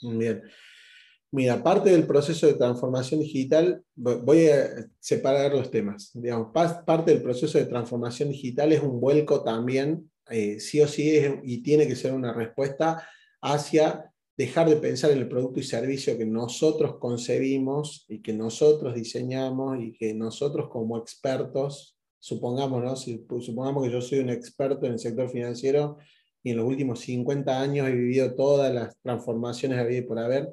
Bien. 0.00 0.42
Mira, 1.32 1.62
parte 1.62 1.90
del 1.90 2.06
proceso 2.06 2.48
de 2.48 2.54
transformación 2.54 3.20
digital, 3.20 3.84
voy 3.94 4.48
a 4.48 4.90
separar 4.98 5.52
los 5.52 5.70
temas. 5.70 6.10
Digamos, 6.12 6.48
parte 6.52 7.12
del 7.12 7.22
proceso 7.22 7.56
de 7.56 7.66
transformación 7.66 8.30
digital 8.30 8.72
es 8.72 8.82
un 8.82 9.00
vuelco 9.00 9.44
también, 9.44 10.10
eh, 10.28 10.58
sí 10.58 10.80
o 10.80 10.88
sí, 10.88 11.20
y 11.44 11.62
tiene 11.62 11.86
que 11.86 11.94
ser 11.94 12.12
una 12.14 12.32
respuesta 12.32 13.06
hacia 13.40 14.10
dejar 14.36 14.68
de 14.68 14.76
pensar 14.76 15.12
en 15.12 15.18
el 15.18 15.28
producto 15.28 15.60
y 15.60 15.62
servicio 15.62 16.18
que 16.18 16.26
nosotros 16.26 16.96
concebimos 16.98 18.06
y 18.08 18.22
que 18.22 18.32
nosotros 18.32 18.94
diseñamos 18.94 19.78
y 19.80 19.92
que 19.92 20.14
nosotros 20.14 20.68
como 20.68 20.98
expertos, 20.98 21.96
supongamos, 22.18 22.82
¿no? 22.82 22.96
si, 22.96 23.24
supongamos 23.40 23.84
que 23.84 23.92
yo 23.92 24.00
soy 24.00 24.18
un 24.18 24.30
experto 24.30 24.86
en 24.86 24.92
el 24.92 24.98
sector 24.98 25.28
financiero 25.28 25.98
y 26.42 26.50
en 26.50 26.56
los 26.56 26.66
últimos 26.66 27.00
50 27.00 27.60
años 27.60 27.88
he 27.88 27.92
vivido 27.92 28.34
todas 28.34 28.72
las 28.74 28.96
transformaciones 29.02 29.78
habidas 29.78 30.06
por 30.06 30.18
haber, 30.18 30.48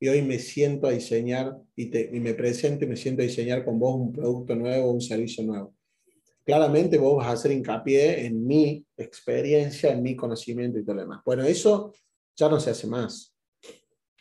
y 0.00 0.08
hoy 0.08 0.22
me 0.22 0.38
siento 0.38 0.86
a 0.86 0.92
diseñar 0.92 1.54
y, 1.76 1.90
te, 1.90 2.10
y 2.10 2.18
me 2.20 2.32
presento 2.32 2.84
y 2.84 2.88
me 2.88 2.96
siento 2.96 3.20
a 3.20 3.26
diseñar 3.26 3.64
con 3.64 3.78
vos 3.78 3.96
un 3.96 4.12
producto 4.12 4.56
nuevo, 4.56 4.90
un 4.90 5.00
servicio 5.02 5.44
nuevo. 5.44 5.74
Claramente 6.42 6.96
vos 6.96 7.18
vas 7.18 7.26
a 7.28 7.32
hacer 7.32 7.52
hincapié 7.52 8.24
en 8.24 8.46
mi 8.46 8.84
experiencia, 8.96 9.92
en 9.92 10.02
mi 10.02 10.16
conocimiento 10.16 10.78
y 10.78 10.84
todo 10.84 10.96
lo 10.96 11.02
demás. 11.02 11.20
Bueno, 11.24 11.44
eso 11.44 11.92
ya 12.34 12.48
no 12.48 12.58
se 12.58 12.70
hace 12.70 12.86
más. 12.86 13.36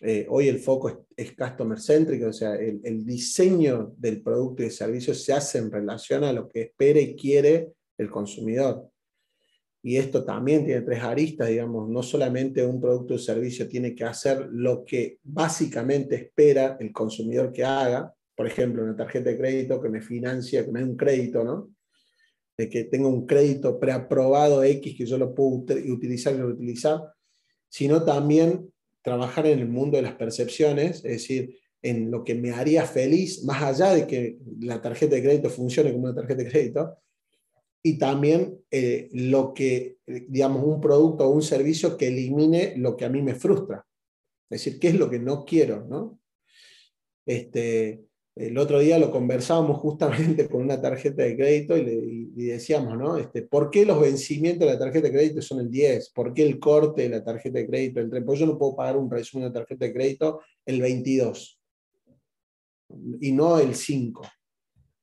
Eh, 0.02 0.28
hoy 0.30 0.50
el 0.50 0.60
foco 0.60 1.08
es, 1.16 1.34
customer 1.34 1.80
centric, 1.80 2.24
o 2.26 2.34
sea, 2.34 2.56
el, 2.56 2.82
el, 2.84 3.06
diseño 3.06 3.94
del 3.98 4.22
producto 4.22 4.64
y 4.64 4.68
el 4.68 4.72
servicio 4.72 5.14
se 5.14 5.34
hace 5.34 5.58
en 5.60 5.72
relación 5.72 6.24
a 6.26 6.34
lo 6.34 6.48
que 6.48 6.62
espera 6.62 7.00
y 7.00 7.16
quiere 7.16 7.72
el 7.98 8.10
consumidor 8.10 8.90
y 9.82 9.96
esto 9.96 10.26
también 10.26 10.66
tiene 10.66 10.82
tres 10.82 11.02
aristas, 11.02 11.48
digamos, 11.48 11.90
no 11.90 12.04
solamente 12.04 12.66
un 12.66 12.82
producto 12.82 13.14
o 13.14 13.18
servicio 13.18 13.68
tiene 13.68 13.96
que 13.96 14.04
hacer 14.04 14.50
lo 14.52 14.84
que 14.84 15.20
básicamente 15.24 16.16
espera 16.16 16.78
el 16.80 16.92
consumidor 16.92 17.54
que 17.54 17.64
haga, 17.64 18.14
por 18.36 18.46
ejemplo, 18.46 18.84
una 18.84 18.96
tarjeta 18.96 19.30
de 19.30 19.38
crédito 19.38 19.82
que 19.82 19.90
me 19.90 20.02
financia, 20.02 20.66
que 20.66 20.72
me 20.72 20.80
dé 20.80 20.86
un 20.86 20.98
crédito, 20.98 21.44
¿no? 21.44 21.70
De 22.58 22.70
que 22.70 22.86
tenga 22.86 23.08
un 23.08 23.26
crédito 23.26 23.80
preaprobado 23.80 24.64
X 24.64 24.98
que 24.98 25.06
yo 25.06 25.18
lo 25.18 25.34
puedo 25.34 25.64
utilizar 25.92 26.34
y 26.34 26.38
reutilizar, 26.38 27.02
sino 27.70 28.04
también 28.04 28.70
trabajar 29.02 29.46
en 29.48 29.60
el 29.60 29.70
mundo 29.70 29.96
de 29.96 30.04
las 30.04 30.16
percepciones, 30.16 30.98
es 30.98 31.12
decir, 31.12 31.58
en 31.82 32.12
lo 32.12 32.26
que 32.26 32.36
me 32.36 32.52
haría 32.52 32.86
feliz, 32.86 33.46
más 33.46 33.64
allá 33.64 33.94
de 33.94 34.06
que 34.06 34.38
la 34.60 34.82
tarjeta 34.82 35.16
de 35.16 35.24
crédito 35.24 35.50
funcione 35.50 35.94
como 35.94 36.06
una 36.06 36.16
tarjeta 36.16 36.44
de 36.44 36.50
crédito, 36.50 36.98
y 37.82 37.98
también 37.98 38.60
eh, 38.72 39.10
lo 39.14 39.54
que, 39.54 39.98
digamos, 40.06 40.64
un 40.64 40.82
producto 40.82 41.26
o 41.26 41.30
un 41.30 41.42
servicio 41.42 41.98
que 41.98 42.08
elimine 42.08 42.74
lo 42.78 42.98
que 42.98 43.06
a 43.06 43.10
mí 43.10 43.22
me 43.22 43.36
frustra. 43.36 43.86
Es 44.50 44.64
decir, 44.64 44.80
qué 44.80 44.90
es 44.90 44.96
lo 44.96 45.10
que 45.10 45.20
no 45.20 45.46
quiero, 45.46 45.86
¿no? 45.86 46.20
Este, 47.26 48.04
el 48.36 48.58
otro 48.58 48.80
día 48.80 48.98
lo 48.98 49.12
conversábamos 49.12 49.80
justamente 49.82 50.48
con 50.50 50.62
una 50.62 50.82
tarjeta 50.82 51.24
de 51.24 51.36
crédito 51.36 51.78
y, 51.78 52.32
decíamos, 52.36 52.98
¿no? 52.98 53.18
Este, 53.18 53.44
¿Por 53.44 53.70
qué 53.70 53.86
los 53.86 54.00
vencimientos 54.02 54.68
de 54.68 54.74
la 54.74 54.80
tarjeta 54.80 55.08
de 55.08 55.14
crédito 55.14 55.42
son 55.42 55.60
el 55.60 55.70
10? 55.70 56.12
¿Por 56.12 56.34
qué 56.34 56.44
el 56.44 56.60
corte 56.60 57.04
de 57.04 57.10
la 57.10 57.24
tarjeta 57.24 57.60
de 57.60 57.68
crédito 57.68 58.00
el 58.00 58.10
3? 58.10 58.24
Pues 58.26 58.40
yo 58.40 58.46
no 58.46 58.58
puedo 58.58 58.76
pagar 58.76 58.98
un 58.98 59.12
resumen 59.12 59.50
de 59.50 59.60
tarjeta 59.60 59.86
de 59.86 59.94
crédito 59.94 60.42
el 60.66 60.82
22 60.82 61.60
y 63.22 63.32
no 63.32 63.60
el 63.60 63.76
5. 63.76 64.22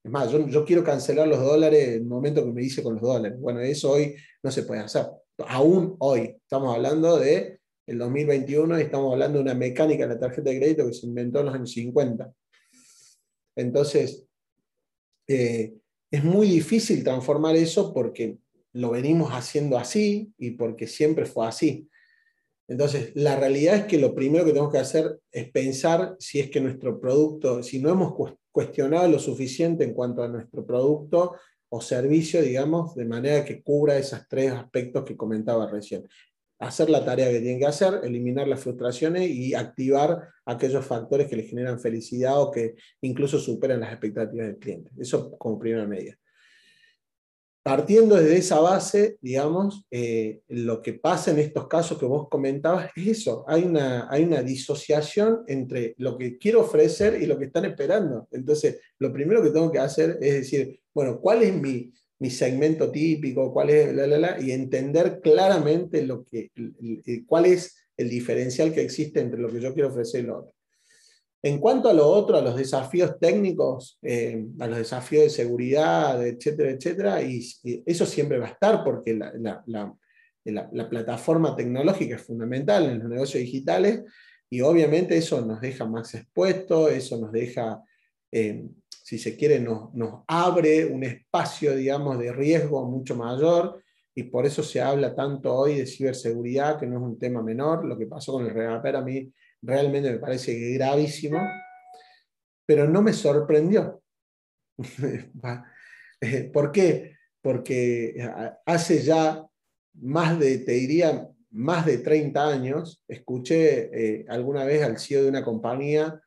Es 0.06 0.12
más, 0.12 0.30
yo, 0.30 0.64
quiero 0.64 0.84
cancelar 0.84 1.26
los 1.26 1.40
dólares 1.40 1.88
en 1.88 1.94
el 1.94 2.04
momento 2.04 2.44
que 2.44 2.52
me 2.52 2.62
dice 2.62 2.80
con 2.80 2.94
los 2.94 3.02
dólares. 3.02 3.40
Bueno, 3.40 3.58
eso 3.58 3.90
hoy 3.90 4.14
no 4.40 4.52
se 4.52 4.62
puede 4.62 4.82
hacer. 4.82 5.04
Aún 5.48 5.96
hoy. 5.98 6.36
Estamos 6.42 6.76
hablando 6.76 7.18
de 7.18 7.58
el 7.88 7.98
2021 7.98 8.78
y 8.78 8.82
estamos 8.82 9.12
hablando 9.12 9.38
de 9.38 9.42
una 9.42 9.54
mecánica 9.54 10.06
de 10.06 10.14
la 10.14 10.20
tarjeta 10.20 10.48
de 10.48 10.58
crédito 10.58 10.86
que 10.86 10.94
se 10.94 11.06
inventó 11.06 11.40
en 11.40 11.46
los 11.46 11.54
años 11.56 11.72
50. 11.72 12.32
Entonces, 13.56 14.24
eh, 15.26 15.74
es 16.12 16.22
muy 16.22 16.46
difícil 16.50 17.02
transformar 17.02 17.56
eso 17.56 17.92
porque 17.92 18.38
lo 18.74 18.90
venimos 18.90 19.32
haciendo 19.32 19.76
así 19.76 20.32
y 20.38 20.52
porque 20.52 20.86
siempre 20.86 21.26
fue 21.26 21.48
así. 21.48 21.90
Entonces, 22.68 23.10
la 23.16 23.34
realidad 23.34 23.74
es 23.74 23.84
que 23.86 23.98
lo 23.98 24.14
primero 24.14 24.44
que 24.44 24.52
tenemos 24.52 24.70
que 24.70 24.78
hacer 24.78 25.18
es 25.32 25.50
pensar 25.50 26.14
si 26.20 26.38
es 26.38 26.48
que 26.48 26.60
nuestro 26.60 27.00
producto, 27.00 27.64
si 27.64 27.80
no 27.80 27.90
hemos 27.90 28.14
cuestionado 28.56 29.06
lo 29.06 29.18
suficiente 29.18 29.84
en 29.84 29.92
cuanto 29.92 30.22
a 30.22 30.28
nuestro 30.28 30.64
producto 30.64 31.34
o 31.68 31.78
servicio, 31.82 32.40
digamos, 32.40 32.94
de 32.94 33.04
manera 33.04 33.44
que 33.44 33.62
cubra 33.62 33.98
esos 33.98 34.26
tres 34.30 34.50
aspectos 34.50 35.04
que 35.04 35.14
comentaba 35.14 35.70
recién. 35.70 36.08
Hacer 36.58 36.88
la 36.88 37.04
tarea 37.04 37.30
que 37.30 37.40
tienen 37.40 37.58
que 37.58 37.66
hacer, 37.66 38.00
eliminar 38.02 38.48
las 38.48 38.60
frustraciones 38.60 39.28
y 39.28 39.52
activar 39.52 40.26
aquellos 40.46 40.86
factores 40.86 41.26
que 41.28 41.36
le 41.36 41.42
generan 41.42 41.78
felicidad 41.78 42.40
o 42.40 42.50
que 42.50 42.76
incluso 43.02 43.38
superan 43.38 43.80
las 43.80 43.90
expectativas 43.90 44.46
del 44.46 44.56
cliente. 44.56 44.90
Eso 44.96 45.36
como 45.36 45.58
primera 45.58 45.86
medida 45.86 46.16
partiendo 47.66 48.14
desde 48.14 48.36
esa 48.36 48.60
base, 48.60 49.18
digamos, 49.20 49.84
eh, 49.90 50.38
lo 50.46 50.80
que 50.80 50.92
pasa 50.92 51.32
en 51.32 51.40
estos 51.40 51.66
casos 51.66 51.98
que 51.98 52.06
vos 52.06 52.28
comentabas 52.28 52.92
es 52.94 53.08
eso, 53.08 53.44
hay 53.48 53.64
una, 53.64 54.08
hay 54.08 54.22
una 54.22 54.40
disociación 54.40 55.40
entre 55.48 55.96
lo 55.98 56.16
que 56.16 56.38
quiero 56.38 56.60
ofrecer 56.60 57.20
y 57.20 57.26
lo 57.26 57.36
que 57.36 57.46
están 57.46 57.64
esperando. 57.64 58.28
Entonces, 58.30 58.78
lo 59.00 59.12
primero 59.12 59.42
que 59.42 59.50
tengo 59.50 59.72
que 59.72 59.80
hacer 59.80 60.16
es 60.20 60.34
decir, 60.34 60.78
bueno, 60.94 61.20
¿cuál 61.20 61.42
es 61.42 61.60
mi, 61.60 61.92
segmento 62.30 62.88
típico? 62.92 63.52
¿Cuál 63.52 63.70
es 63.70 63.92
la, 63.92 64.06
la, 64.06 64.18
la? 64.18 64.40
Y 64.40 64.52
entender 64.52 65.18
claramente 65.20 66.06
lo 66.06 66.24
que, 66.24 66.52
cuál 67.26 67.46
es 67.46 67.76
el 67.96 68.08
diferencial 68.08 68.72
que 68.72 68.82
existe 68.82 69.18
entre 69.18 69.40
lo 69.40 69.50
que 69.50 69.60
yo 69.60 69.74
quiero 69.74 69.88
ofrecer 69.88 70.22
y 70.22 70.26
lo 70.28 70.38
otro. 70.38 70.55
En 71.46 71.58
cuanto 71.58 71.88
a 71.88 71.92
lo 71.92 72.08
otro, 72.08 72.36
a 72.36 72.42
los 72.42 72.56
desafíos 72.56 73.20
técnicos, 73.20 74.00
eh, 74.02 74.44
a 74.58 74.66
los 74.66 74.78
desafíos 74.78 75.22
de 75.22 75.30
seguridad, 75.30 76.26
etcétera, 76.26 76.70
etcétera, 76.70 77.22
y, 77.22 77.40
eso 77.86 78.04
siempre 78.04 78.38
va 78.38 78.46
a 78.46 78.50
estar 78.50 78.82
porque 78.82 79.14
la, 79.14 79.94
plataforma 80.90 81.54
tecnológica 81.54 82.16
es 82.16 82.22
fundamental 82.22 82.86
en 82.86 82.98
los 82.98 83.08
negocios 83.08 83.44
digitales 83.44 84.02
y 84.50 84.60
obviamente 84.60 85.16
eso 85.16 85.40
nos 85.40 85.60
deja 85.60 85.86
más 85.86 86.12
expuestos, 86.16 86.90
eso 86.90 87.16
nos 87.16 87.30
deja, 87.30 87.80
eh, 88.32 88.66
si 89.04 89.16
se 89.16 89.36
quiere, 89.36 89.60
nos, 89.60 89.90
abre 90.26 90.84
un 90.86 91.04
espacio, 91.04 91.76
digamos, 91.76 92.18
de 92.18 92.32
riesgo 92.32 92.84
mucho 92.90 93.14
mayor 93.14 93.84
y 94.16 94.24
por 94.24 94.46
eso 94.46 94.64
se 94.64 94.80
habla 94.80 95.14
tanto 95.14 95.54
hoy 95.54 95.76
de 95.76 95.86
ciberseguridad, 95.86 96.76
que 96.80 96.88
no 96.88 96.96
es 96.96 97.02
un 97.04 97.18
tema 97.20 97.40
menor. 97.40 97.84
Lo 97.84 97.96
que 97.96 98.06
pasó 98.06 98.32
con 98.32 98.46
el 98.46 98.52
Regaper 98.52 98.96
a 98.96 99.02
mí 99.02 99.30
realmente 99.66 100.10
me 100.10 100.18
parece 100.18 100.54
gravísimo, 100.70 101.40
pero 102.64 102.88
no 102.88 103.02
me 103.02 103.12
sorprendió. 103.12 104.02
Eh, 106.18 106.44
¿Por 106.50 106.72
qué? 106.72 107.14
Porque 107.42 108.16
hace 108.64 109.02
ya 109.02 109.46
más 110.00 110.38
de, 110.38 110.60
te 110.60 110.72
diría, 110.72 111.28
más 111.50 111.84
de 111.84 111.98
30 111.98 112.48
años, 112.48 113.02
escuché 113.06 113.90
eh, 113.92 114.26
alguna 114.26 114.64
vez 114.64 114.82
al 114.82 114.98
CEO 114.98 115.24
de 115.24 115.28
una 115.28 115.44
compañía 115.44 116.18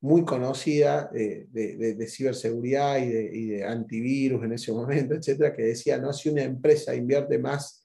muy 0.00 0.24
conocida 0.24 1.10
eh, 1.12 1.46
de, 1.50 2.06
ciberseguridad 2.06 2.98
y 2.98 3.08
de, 3.08 3.30
y 3.32 3.46
de, 3.48 3.64
antivirus 3.64 4.44
en 4.44 4.52
ese 4.52 4.72
momento, 4.72 5.14
etcétera, 5.14 5.52
que 5.52 5.62
decía, 5.62 5.98
no, 5.98 6.12
si 6.12 6.28
una 6.28 6.44
empresa 6.44 6.94
invierte 6.94 7.36
más 7.38 7.81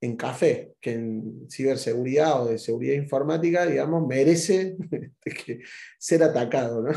en 0.00 0.16
café 0.16 0.74
que 0.80 0.92
en 0.92 1.46
ciberseguridad 1.50 2.42
o 2.42 2.48
de 2.48 2.58
seguridad 2.58 2.94
informática, 2.94 3.66
digamos, 3.66 4.06
merece 4.06 4.76
ser 5.98 6.22
atacado. 6.22 6.82
¿no? 6.82 6.92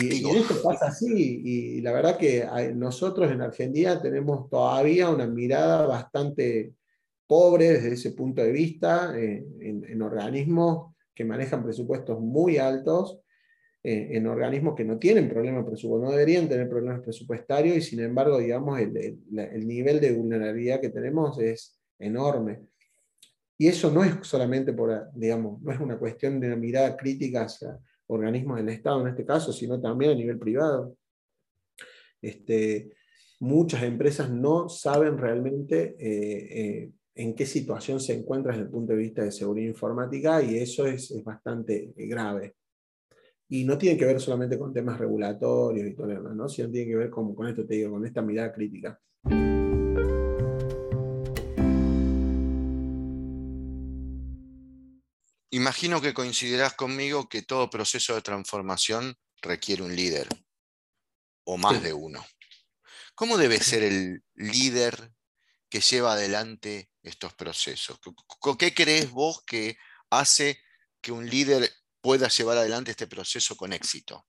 Y, 0.00 0.28
esto 0.36 0.60
pasa 0.62 0.88
así, 0.88 1.42
y 1.44 1.80
la 1.80 1.92
verdad 1.92 2.18
que 2.18 2.46
nosotros 2.74 3.30
en 3.32 3.40
Argentina 3.40 4.00
tenemos 4.02 4.50
todavía 4.50 5.08
una 5.08 5.26
mirada 5.26 5.86
bastante 5.86 6.74
pobre 7.26 7.72
desde 7.72 7.94
ese 7.94 8.10
punto 8.10 8.42
de 8.42 8.52
vista 8.52 9.18
eh, 9.18 9.46
en, 9.60 10.02
organismos 10.02 10.94
que 11.14 11.24
manejan 11.24 11.62
presupuestos 11.62 12.20
muy 12.20 12.58
altos, 12.58 13.20
eh, 13.82 14.08
en 14.12 14.26
organismos 14.26 14.74
que 14.74 14.84
no 14.84 14.98
tienen 14.98 15.28
problemas 15.28 15.64
presupuestarios, 15.64 16.10
no 16.10 16.18
deberían 16.18 16.48
tener 16.48 16.68
problemas 16.68 17.00
presupuestarios, 17.00 17.76
y 17.76 17.80
sin 17.80 18.00
embargo, 18.00 18.38
digamos, 18.38 18.78
el, 18.78 18.96
el 19.34 19.66
nivel 19.66 20.00
de 20.00 20.12
vulnerabilidad 20.12 20.80
que 20.80 20.90
tenemos 20.90 21.38
es 21.38 21.77
enorme. 21.98 22.68
Y 23.56 23.66
eso 23.66 23.90
no 23.90 24.04
es 24.04 24.14
solamente 24.22 24.72
por, 24.72 25.10
digamos, 25.14 25.60
no 25.60 25.72
es 25.72 25.80
una 25.80 25.98
cuestión 25.98 26.38
de 26.38 26.46
una 26.46 26.56
mirada 26.56 26.96
crítica 26.96 27.42
hacia 27.42 27.78
organismos 28.06 28.58
del 28.58 28.68
Estado 28.68 29.00
en 29.02 29.08
este 29.08 29.24
caso, 29.24 29.52
sino 29.52 29.80
también 29.80 30.12
a 30.12 30.14
nivel 30.14 30.38
privado. 30.38 30.96
Este, 32.22 32.92
muchas 33.40 33.82
empresas 33.82 34.30
no 34.30 34.68
saben 34.68 35.18
realmente 35.18 35.96
eh, 35.98 36.60
eh, 36.60 36.92
en 37.14 37.34
qué 37.34 37.46
situación 37.46 38.00
se 38.00 38.14
encuentra 38.14 38.52
desde 38.52 38.64
el 38.64 38.70
punto 38.70 38.92
de 38.92 38.98
vista 38.98 39.22
de 39.22 39.32
seguridad 39.32 39.68
informática 39.68 40.42
y 40.42 40.56
eso 40.58 40.86
es, 40.86 41.12
bastante 41.24 41.92
grave. 41.96 42.54
Y 43.48 43.64
no 43.64 43.76
tiene 43.76 43.98
que 43.98 44.04
ver 44.04 44.20
solamente 44.20 44.58
con 44.58 44.72
temas 44.72 44.98
regulatorios 44.98 45.88
y 45.88 45.94
todo 45.94 46.06
lo 46.06 46.14
demás, 46.14 46.36
¿no? 46.36 46.48
sino 46.48 46.70
tiene 46.70 46.90
que 46.90 46.96
ver 46.96 47.10
con, 47.10 47.34
con 47.34 47.48
esto, 47.48 47.66
te 47.66 47.74
digo, 47.74 47.90
con 47.90 48.06
esta 48.06 48.22
mirada 48.22 48.52
crítica. 48.52 49.00
Imagino 55.58 56.00
que 56.00 56.14
coincidirás 56.14 56.74
conmigo 56.74 57.28
que 57.28 57.42
todo 57.42 57.68
proceso 57.68 58.14
de 58.14 58.22
transformación 58.22 59.16
requiere 59.42 59.82
un 59.82 59.96
líder, 59.96 60.28
o 61.44 61.56
más 61.56 61.82
de 61.82 61.92
uno. 61.92 62.24
¿Cómo 63.16 63.36
debe 63.36 63.58
ser 63.58 63.82
el 63.82 64.22
líder 64.36 65.10
que 65.68 65.80
lleva 65.80 66.12
adelante 66.12 66.90
estos 67.02 67.34
procesos? 67.34 67.98
¿Qué 68.56 68.72
crees 68.72 69.10
vos 69.10 69.42
que 69.44 69.76
hace 70.10 70.60
que 71.00 71.10
un 71.10 71.28
líder 71.28 71.68
pueda 72.00 72.28
llevar 72.28 72.58
adelante 72.58 72.92
este 72.92 73.08
proceso 73.08 73.56
con 73.56 73.72
éxito? 73.72 74.28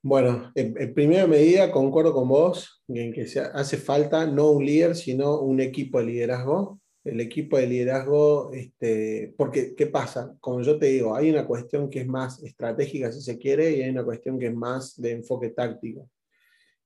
Bueno, 0.00 0.52
en, 0.54 0.94
primera 0.94 1.26
medida 1.26 1.72
concuerdo 1.72 2.14
con 2.14 2.28
vos 2.28 2.84
en 2.86 3.12
que 3.12 3.26
hace 3.52 3.78
falta 3.78 4.26
no 4.26 4.52
un 4.52 4.64
líder, 4.64 4.94
sino 4.94 5.40
un 5.40 5.58
equipo 5.58 5.98
de 5.98 6.04
liderazgo 6.04 6.81
el 7.04 7.20
equipo 7.20 7.56
de 7.56 7.66
liderazgo, 7.66 8.52
este, 8.52 9.34
porque 9.36 9.74
¿qué 9.74 9.86
pasa? 9.88 10.36
Como 10.40 10.62
yo 10.62 10.78
te 10.78 10.86
digo, 10.86 11.16
hay 11.16 11.30
una 11.30 11.46
cuestión 11.46 11.90
que 11.90 12.00
es 12.00 12.06
más 12.06 12.42
estratégica 12.42 13.10
si 13.10 13.20
se 13.20 13.38
quiere 13.38 13.72
y 13.72 13.82
hay 13.82 13.90
una 13.90 14.04
cuestión 14.04 14.38
que 14.38 14.46
es 14.46 14.54
más 14.54 15.00
de 15.00 15.12
enfoque 15.12 15.50
táctico. 15.50 16.08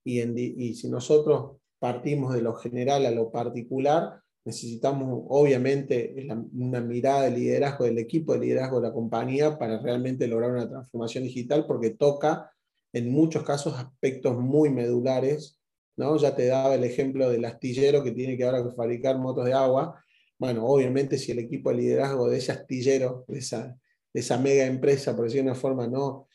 Y, 0.05 0.21
y 0.21 0.75
si 0.75 0.89
nosotros 0.89 1.59
partimos 1.79 2.35
de 2.35 2.43
lo 2.43 2.55
general 2.55 3.05
a 3.05 3.11
lo 3.11 3.31
particular, 3.31 4.21
necesitamos 4.45 5.25
obviamente 5.29 6.15
una 6.55 6.81
mirada 6.81 7.25
de 7.25 7.33
liderazgo 7.33 7.85
del 7.85 7.99
equipo 7.99 8.33
de 8.33 8.39
liderazgo 8.39 8.81
de 8.81 8.89
la 8.89 8.95
compañía 8.95 9.59
para 9.59 9.81
realmente 9.81 10.29
lograr 10.29 10.53
una 10.53 10.69
transformación 10.69 11.25
digital 11.25 11.67
porque 11.67 11.91
toca 11.91 12.53
en 12.93 13.11
muchos 13.11 13.43
casos 13.43 13.75
aspectos 13.75 14.39
muy 14.39 14.71
medulares. 14.71 15.61
¿no? 15.97 16.17
Ya 16.17 16.35
te 16.35 16.47
daba 16.47 16.77
el 16.77 16.85
ejemplo 16.85 17.29
del 17.29 17.45
astillero 17.45 18.05
que 18.05 18.13
tiene 18.13 18.37
que 18.37 18.45
ahora 18.45 18.71
fabricar 18.71 19.19
motos 19.19 19.45
de 19.45 19.53
agua 19.53 20.01
bueno, 20.39 20.67
obviamente 20.67 21.19
si 21.19 21.33
el 21.33 21.39
equipo 21.39 21.71
de 21.71 21.77
liderazgo 21.77 22.29
de 22.29 22.39
ese 22.39 22.53
astillero, 22.53 23.25
de 23.29 23.39
esa, 23.39 23.77
esa 24.13 24.39
mega 24.39 24.67
empresa, 24.67 25.15
por 25.15 25.25
decirlo 25.25 25.45
de 25.45 25.51
una 25.51 25.61
forma, 25.61 25.87
no, 25.87 26.27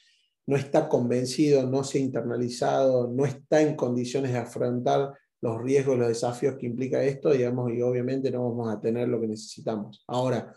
está 0.47 0.89
convencido, 0.89 1.65
no 1.69 1.83
se 1.83 1.97
ha 1.97 2.01
internalizado, 2.01 3.07
no 3.07 3.25
está 3.25 3.61
en 3.61 3.75
condiciones 3.75 4.31
de 4.33 4.39
afrontar 4.39 5.13
los 5.39 5.61
riesgos, 5.61 5.97
los 5.97 6.09
desafíos 6.09 6.57
que 6.57 6.65
implica 6.65 7.03
esto, 7.03 7.31
digamos, 7.31 7.71
y 7.71 7.81
obviamente 7.81 8.29
no 8.31 8.49
vamos 8.49 8.73
a 8.73 8.79
tener 8.79 9.07
lo 9.07 9.19
que 9.19 9.27
necesitamos. 9.27 10.03
Ahora, 10.07 10.53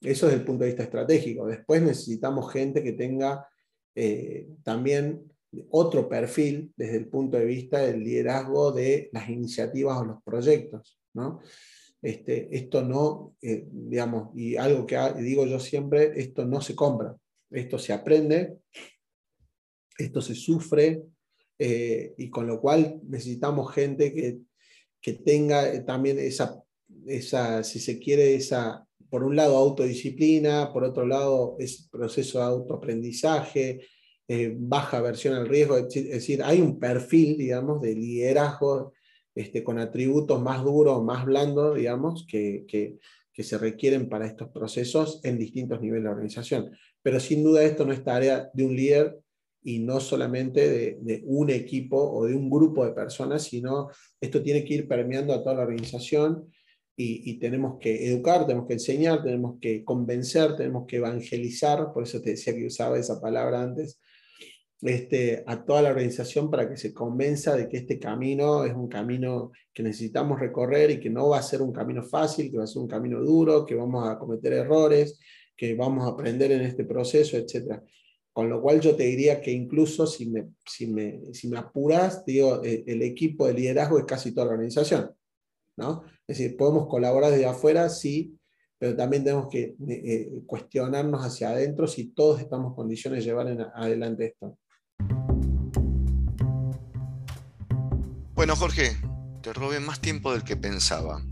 eso 0.00 0.28
es 0.28 0.34
el 0.34 0.44
punto 0.44 0.64
de 0.64 0.70
vista 0.70 0.82
estratégico. 0.84 1.46
Después 1.46 1.82
necesitamos 1.82 2.52
gente 2.52 2.82
que 2.82 2.92
tenga 2.92 3.46
eh, 3.94 4.48
también 4.62 5.22
otro 5.70 6.08
perfil 6.08 6.72
desde 6.76 6.96
el 6.96 7.08
punto 7.08 7.36
de 7.36 7.44
vista 7.44 7.78
del 7.78 8.02
liderazgo 8.02 8.72
de 8.72 9.08
las 9.12 9.28
iniciativas 9.28 9.98
o 9.98 10.04
los 10.04 10.22
proyectos. 10.22 10.98
¿no? 11.14 11.40
Este, 12.02 12.54
esto 12.56 12.82
no, 12.82 13.36
eh, 13.40 13.66
digamos, 13.70 14.30
y 14.36 14.56
algo 14.56 14.86
que 14.86 14.96
digo 15.18 15.46
yo 15.46 15.58
siempre, 15.58 16.12
esto 16.16 16.44
no 16.44 16.60
se 16.60 16.74
compra, 16.74 17.16
esto 17.50 17.78
se 17.78 17.92
aprende, 17.92 18.58
esto 19.98 20.20
se 20.20 20.34
sufre, 20.34 21.02
eh, 21.58 22.14
y 22.18 22.28
con 22.28 22.46
lo 22.46 22.60
cual 22.60 23.00
necesitamos 23.08 23.72
gente 23.72 24.12
que, 24.12 24.38
que 25.00 25.14
tenga 25.14 25.72
eh, 25.72 25.80
también 25.80 26.18
esa, 26.18 26.62
esa, 27.06 27.64
si 27.64 27.80
se 27.80 27.98
quiere, 27.98 28.34
esa, 28.34 28.86
por 29.08 29.24
un 29.24 29.34
lado, 29.34 29.56
autodisciplina, 29.56 30.72
por 30.72 30.84
otro 30.84 31.06
lado, 31.06 31.56
ese 31.58 31.88
proceso 31.90 32.38
de 32.38 32.44
autoaprendizaje, 32.44 33.80
baja 34.56 35.00
versión 35.00 35.34
al 35.34 35.48
riesgo, 35.48 35.78
es 35.78 35.88
decir, 35.92 36.42
hay 36.42 36.60
un 36.60 36.80
perfil, 36.80 37.38
digamos, 37.38 37.80
de 37.80 37.94
liderazgo 37.94 38.92
este, 39.36 39.62
con 39.62 39.78
atributos 39.78 40.42
más 40.42 40.64
duros, 40.64 41.04
más 41.04 41.26
blandos, 41.26 41.76
digamos, 41.76 42.26
que, 42.26 42.64
que, 42.66 42.98
se 43.44 43.58
requieren 43.58 44.08
para 44.08 44.26
estos 44.26 44.48
procesos 44.48 45.20
en 45.22 45.38
distintos 45.38 45.78
niveles 45.82 46.04
de 46.04 46.10
organización. 46.10 46.70
Pero 47.02 47.20
sin 47.20 47.44
duda 47.44 47.62
esto 47.62 47.84
no 47.84 47.92
es 47.92 48.02
tarea 48.02 48.48
de 48.54 48.64
un 48.64 48.74
líder 48.74 49.18
y 49.62 49.80
no 49.80 50.00
solamente 50.00 50.96
de, 50.96 51.22
un 51.26 51.50
equipo 51.50 51.98
o 51.98 52.24
de 52.24 52.34
un 52.34 52.48
grupo 52.48 52.86
de 52.86 52.92
personas, 52.92 53.42
sino 53.42 53.90
esto 54.18 54.42
tiene 54.42 54.64
que 54.64 54.72
ir 54.72 54.88
permeando 54.88 55.34
a 55.34 55.42
toda 55.42 55.56
la 55.56 55.62
organización 55.64 56.50
y, 56.96 57.38
tenemos 57.38 57.78
que 57.78 58.08
educar, 58.08 58.46
tenemos 58.46 58.66
que 58.66 58.72
enseñar, 58.72 59.22
tenemos 59.22 59.58
que 59.60 59.84
convencer, 59.84 60.56
tenemos 60.56 60.86
que 60.86 60.96
evangelizar, 60.96 61.92
por 61.92 62.04
eso 62.04 62.22
te 62.22 62.30
decía 62.30 62.54
que 62.54 62.64
usaba 62.64 62.98
esa 62.98 63.20
palabra 63.20 63.60
antes, 63.60 64.00
este, 64.82 65.42
a 65.46 65.64
toda 65.64 65.82
la 65.82 65.90
organización 65.90 66.50
para 66.50 66.68
que 66.68 66.76
se 66.76 66.92
convenza 66.92 67.56
de 67.56 67.68
que 67.68 67.78
este 67.78 67.98
camino 67.98 68.64
es 68.64 68.74
un 68.74 68.88
camino 68.88 69.52
que 69.72 69.82
necesitamos 69.82 70.38
recorrer 70.38 70.90
y 70.90 71.00
que 71.00 71.10
no 71.10 71.30
va 71.30 71.38
a 71.38 71.42
ser 71.42 71.62
un 71.62 71.72
camino 71.72 72.02
fácil, 72.02 72.50
que 72.50 72.58
va 72.58 72.64
a 72.64 72.66
ser 72.66 72.82
un 72.82 72.88
camino 72.88 73.20
duro, 73.20 73.64
que 73.64 73.74
vamos 73.74 74.08
a 74.08 74.18
cometer 74.18 74.52
errores, 74.52 75.18
que 75.56 75.74
vamos 75.74 76.04
a 76.04 76.10
aprender 76.10 76.52
en 76.52 76.62
este 76.62 76.84
proceso, 76.84 77.36
etc. 77.36 77.80
Con 78.32 78.50
lo 78.50 78.60
cual 78.60 78.80
yo 78.80 78.94
te 78.94 79.04
diría 79.04 79.40
que 79.40 79.50
incluso 79.50 80.06
si 80.06 80.28
me, 80.28 80.48
si 80.66 80.86
me, 80.86 81.22
si 81.32 81.48
me 81.48 81.58
apuras, 81.58 82.24
digo, 82.26 82.62
eh, 82.62 82.84
el 82.86 83.02
equipo 83.02 83.46
de 83.46 83.54
liderazgo 83.54 83.98
es 83.98 84.04
casi 84.04 84.32
toda 84.32 84.46
la 84.46 84.52
organización. 84.52 85.10
¿no? 85.76 86.04
Es 86.26 86.38
decir, 86.38 86.56
podemos 86.56 86.86
colaborar 86.86 87.30
desde 87.30 87.46
afuera, 87.46 87.88
sí, 87.88 88.38
pero 88.78 88.94
también 88.94 89.24
tenemos 89.24 89.48
que 89.48 89.74
eh, 89.88 90.42
cuestionarnos 90.44 91.22
hacia 91.22 91.50
adentro 91.50 91.86
si 91.86 92.08
todos 92.08 92.40
estamos 92.40 92.70
en 92.70 92.76
condiciones 92.76 93.20
de 93.20 93.30
llevar 93.30 93.72
adelante 93.74 94.26
esto. 94.26 94.58
Bueno, 98.36 98.54
Jorge, 98.54 98.94
te 99.40 99.54
robé 99.54 99.80
más 99.80 99.98
tiempo 99.98 100.30
del 100.30 100.44
que 100.44 100.58
pensaba. 100.58 101.22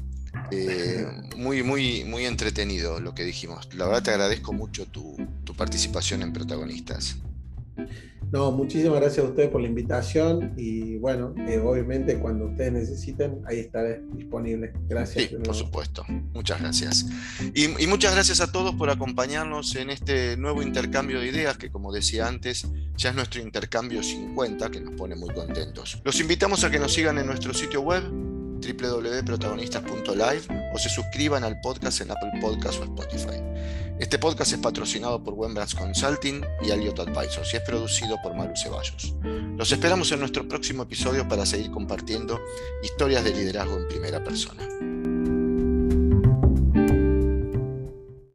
Eh, 0.50 1.06
muy, 1.36 1.62
muy, 1.62 2.02
muy 2.04 2.24
entretenido 2.24 2.98
lo 2.98 3.14
que 3.14 3.24
dijimos. 3.24 3.68
La 3.74 3.84
verdad 3.84 4.02
te 4.04 4.10
agradezco 4.10 4.54
mucho 4.54 4.86
tu, 4.86 5.14
tu 5.44 5.54
participación 5.54 6.22
en 6.22 6.32
Protagonistas. 6.32 7.18
No, 8.32 8.52
muchísimas 8.52 9.00
gracias 9.00 9.24
a 9.24 9.28
ustedes 9.28 9.50
por 9.50 9.60
la 9.60 9.68
invitación 9.68 10.54
y 10.56 10.96
bueno, 10.96 11.34
eh, 11.48 11.58
obviamente 11.58 12.18
cuando 12.18 12.46
ustedes 12.46 12.72
necesiten, 12.72 13.40
ahí 13.46 13.60
estaré 13.60 14.02
disponible. 14.12 14.72
Gracias. 14.88 15.28
Sí, 15.28 15.36
por 15.36 15.54
supuesto. 15.54 16.04
Muchas 16.32 16.60
gracias. 16.60 17.06
Y, 17.54 17.82
y, 17.82 17.86
muchas 17.86 18.14
gracias 18.14 18.40
a 18.40 18.50
todos 18.50 18.74
por 18.74 18.90
acompañarnos 18.90 19.76
en 19.76 19.90
este 19.90 20.36
nuevo 20.36 20.62
intercambio 20.62 21.20
de 21.20 21.28
ideas 21.28 21.56
que, 21.56 21.70
como 21.70 21.92
decía 21.92 22.26
antes, 22.26 22.66
ya 22.96 23.10
es 23.10 23.16
nuestro 23.16 23.40
intercambio 23.40 24.02
50, 24.02 24.70
que 24.70 24.80
nos 24.80 24.94
pone 24.94 25.16
muy 25.16 25.32
contentos. 25.32 26.00
Los 26.04 26.20
invitamos 26.20 26.64
a 26.64 26.70
que 26.70 26.78
nos 26.78 26.92
sigan 26.92 27.18
en 27.18 27.26
nuestro 27.26 27.54
sitio 27.54 27.82
web 27.82 28.02
www.protagonistas.live 28.64 30.72
o 30.72 30.78
se 30.78 30.88
suscriban 30.88 31.44
al 31.44 31.60
podcast 31.60 32.00
en 32.00 32.10
Apple 32.10 32.32
Podcasts 32.40 32.80
o 32.80 32.84
Spotify. 32.84 33.42
Este 33.98 34.18
podcast 34.18 34.52
es 34.52 34.58
patrocinado 34.58 35.22
por 35.22 35.34
Wembrands 35.34 35.76
Consulting 35.76 36.44
y 36.62 36.72
Aliot 36.72 36.98
Advisors 36.98 37.54
y 37.54 37.58
es 37.58 37.62
producido 37.62 38.16
por 38.22 38.34
Maru 38.34 38.54
Ceballos. 38.56 39.14
Los 39.56 39.70
esperamos 39.70 40.10
en 40.10 40.18
nuestro 40.18 40.48
próximo 40.48 40.82
episodio 40.82 41.28
para 41.28 41.46
seguir 41.46 41.70
compartiendo 41.70 42.40
historias 42.82 43.22
de 43.22 43.32
liderazgo 43.32 43.76
en 43.76 43.86
primera 43.86 44.22
persona. 44.22 44.66